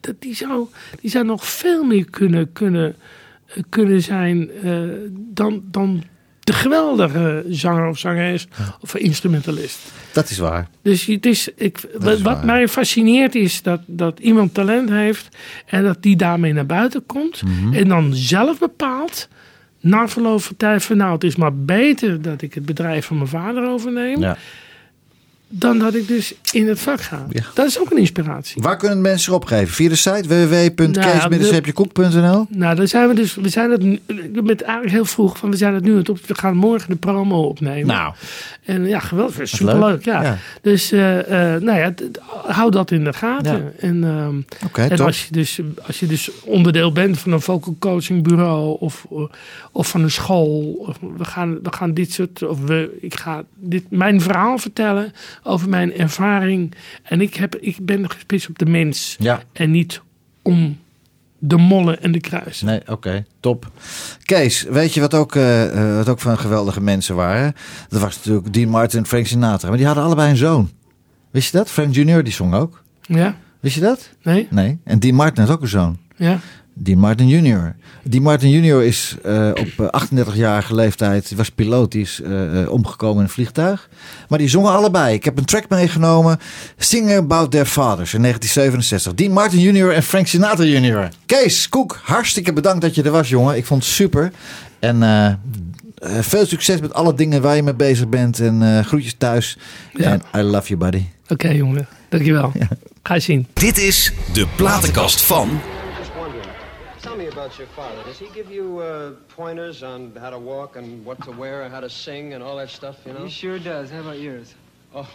[0.00, 0.66] dat die, zou,
[1.00, 2.94] die zou nog veel meer kunnen, kunnen,
[3.46, 4.72] eh, kunnen zijn eh,
[5.14, 6.02] dan, dan
[6.40, 8.46] de geweldige zanger of zangeres
[8.80, 9.78] of instrumentalist.
[10.12, 10.68] Dat is waar.
[10.82, 15.36] Dus het is, ik, wat, is mij fascineert is dat, dat iemand talent heeft
[15.66, 17.74] en dat die daarmee naar buiten komt Mhm.
[17.74, 19.28] en dan zelf bepaalt
[19.80, 23.16] na verloop van tijd van nou het is maar beter dat ik het bedrijf van
[23.16, 24.36] mijn vader overneem Ja.
[25.52, 27.26] Dan dat ik dus in het vak ga.
[27.30, 27.42] Ja.
[27.54, 28.62] Dat is ook een inspiratie.
[28.62, 29.74] Waar kunnen mensen opgeven?
[29.74, 33.82] Via de site www.kees-koek.nl Nou, dan zijn we dus, we zijn het
[34.44, 36.96] met eigenlijk heel vroeg van we zijn het nu het op, we gaan morgen de
[36.96, 37.86] promo opnemen.
[37.86, 38.14] Nou.
[38.64, 39.46] En ja, geweldig, leuk.
[39.46, 40.22] superleuk, ja.
[40.22, 40.38] Ja.
[40.62, 41.94] Dus eh, eh, nou ja,
[42.46, 43.56] hou dat in de gaten.
[43.56, 43.70] Ja.
[43.78, 44.36] En, ehm,
[44.90, 49.06] en als je, dus, als je dus onderdeel bent van een vocal coaching bureau of,
[49.72, 53.42] of van een school, of we gaan, we gaan dit soort, of we, ik ga
[53.54, 55.12] dit, mijn verhaal vertellen
[55.42, 56.74] over mijn ervaring.
[57.02, 59.42] En ik, heb, ik ben gespitst op de mens Ja.
[59.52, 60.00] en niet
[60.42, 60.78] om
[61.38, 62.66] de mollen en de kruisen.
[62.66, 63.70] Nee, oké, top.
[64.22, 67.54] Kees, weet je wat ook, eh, eh, wat ook van geweldige mensen waren?
[67.88, 69.68] Dat was natuurlijk Dean Martin en Frank Sinatra.
[69.68, 70.70] Maar die hadden allebei een zoon.
[71.30, 71.70] Wist je dat?
[71.70, 72.82] Frank Junior, die zong ook.
[73.02, 73.36] Ja?
[73.60, 74.10] Wist je dat?
[74.22, 74.46] Nee?
[74.50, 74.78] Nee.
[74.84, 75.98] En Dean Martin had ook een zoon.
[76.16, 76.38] Ja?
[76.82, 77.74] Dean Martin Jr.
[78.02, 78.82] Dean Martin Jr.
[78.82, 83.22] is eh, op eh, 38-jarige leeftijd, die was piloot, die is eh, eh, omgekomen in
[83.22, 83.88] een vliegtuig.
[84.28, 85.14] Maar die zongen allebei.
[85.14, 86.38] Ik heb een track meegenomen,
[86.76, 89.14] Singing About Their Fathers in 1967.
[89.14, 89.90] Dean Martin Jr.
[89.90, 91.08] en Frank Sinatra Jr.
[91.26, 93.56] Kees Koek, hartstikke bedankt dat je er was, jongen.
[93.56, 94.32] Ik vond het super.
[94.78, 95.36] En eh, eh,
[96.20, 98.40] veel succes met alle dingen waar je mee bezig bent.
[98.40, 99.58] En eh, groetjes thuis.
[99.92, 100.20] Ja.
[100.32, 101.04] En I love you, buddy.
[101.28, 101.88] Oké, jongen.
[102.08, 102.52] Dankjewel.
[103.02, 103.46] Ga je zien.
[103.52, 105.60] Dit is de platenkast van.
[107.40, 108.02] About your father.
[108.02, 111.72] Does he give you uh, pointers on how to walk and what to wear and
[111.72, 113.24] how to sing and all that stuff, you know?
[113.24, 113.88] He sure does.
[113.88, 114.54] How about yours?
[114.94, 115.10] Oh.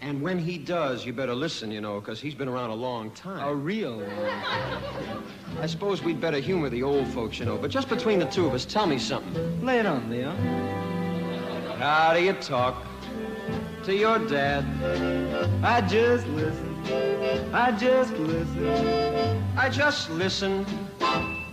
[0.00, 3.12] And when he does, you better listen, you know, because he's been around a long
[3.12, 3.46] time.
[3.46, 4.04] A real.
[5.60, 8.46] I suppose we'd better humor the old folks, you know, but just between the two
[8.46, 9.64] of us, tell me something.
[9.64, 10.32] Lay it on, Leo.
[11.76, 12.84] How do you talk
[13.84, 14.64] to your dad?
[15.62, 16.69] I just listen.
[17.52, 19.44] I just listen.
[19.56, 20.64] I just listen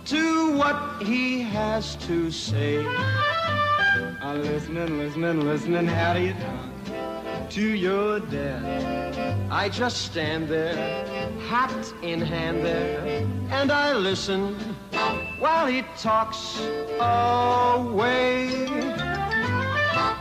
[0.06, 2.86] to what he has to say.
[4.20, 5.86] I'm listening, listening, listening.
[5.86, 9.50] How do you talk to your dad?
[9.50, 10.76] I just stand there,
[11.48, 14.54] hat in hand there, and I listen
[15.38, 16.60] while he talks
[17.00, 18.66] away.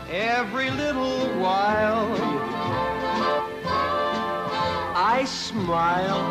[0.09, 2.07] Every little while,
[5.17, 6.21] I smile.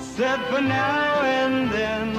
[0.00, 2.14] Said for now and then.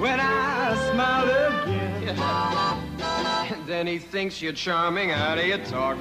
[0.00, 2.16] When I smile again.
[3.52, 5.10] And then he thinks you're charming.
[5.10, 5.98] How do you talk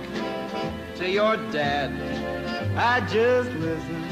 [0.95, 1.91] to your dad?
[2.77, 4.03] I just listen.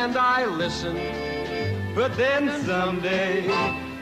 [0.00, 0.96] And I listen
[1.96, 3.50] But then someday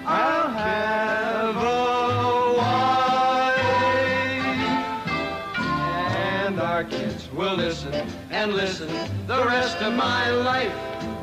[0.05, 3.57] I'll have a wife.
[6.45, 7.93] And our kids will listen
[8.30, 8.89] and listen
[9.26, 10.72] the rest of my life,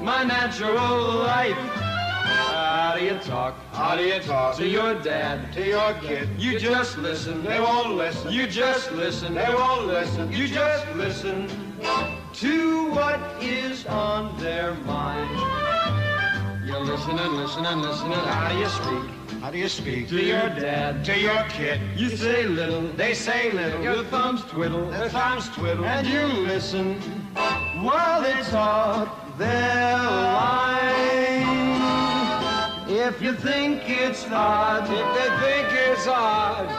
[0.02, 1.58] my natural life.
[1.58, 3.56] How do you talk?
[3.72, 5.52] How do you talk to your dad?
[5.54, 6.30] To your kid?
[6.38, 7.44] You just listen.
[7.44, 8.32] They won't listen.
[8.32, 9.34] You just listen.
[9.34, 10.32] They won't listen.
[10.32, 11.48] You just listen
[12.34, 15.40] to what is on their mind.
[16.68, 19.23] You listen and listen and listen and how do you speak?
[19.44, 20.08] How do you speak?
[20.08, 21.04] To your dad.
[21.04, 21.82] To your kid.
[21.98, 22.84] You say little.
[22.94, 23.84] They say little.
[23.84, 24.90] Your thumbs twiddle.
[24.90, 25.84] Their thumbs twiddle.
[25.84, 26.94] And you listen
[27.84, 31.44] while they talk their line.
[32.88, 36.70] If you think it's odd, if they think it's odd,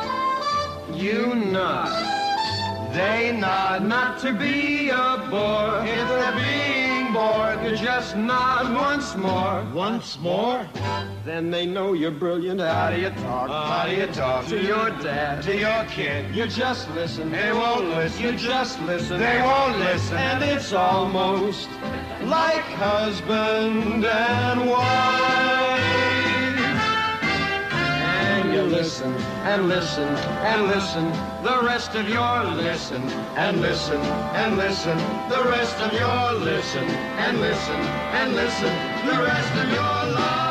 [0.96, 2.94] you nod.
[2.94, 5.84] They nod not to be a bore.
[5.84, 9.64] If they're being you just nod once more.
[9.72, 10.66] Once more?
[11.24, 12.60] Then they know you're brilliant.
[12.60, 13.48] How do you talk?
[13.48, 14.46] how do you talk?
[14.46, 15.42] To your dad.
[15.44, 16.34] To your kid.
[16.34, 17.30] You just listen.
[17.30, 18.22] They won't listen.
[18.22, 19.20] You just listen.
[19.20, 20.16] They won't listen.
[20.16, 21.68] And it's almost
[22.22, 25.93] like husband and wife.
[28.55, 29.12] You listen
[29.50, 31.11] and listen and listen
[31.42, 33.02] the rest of your listen
[33.34, 34.96] and listen and listen
[35.28, 37.80] the rest of your listen and listen
[38.14, 38.72] and listen
[39.09, 40.43] the rest of your life.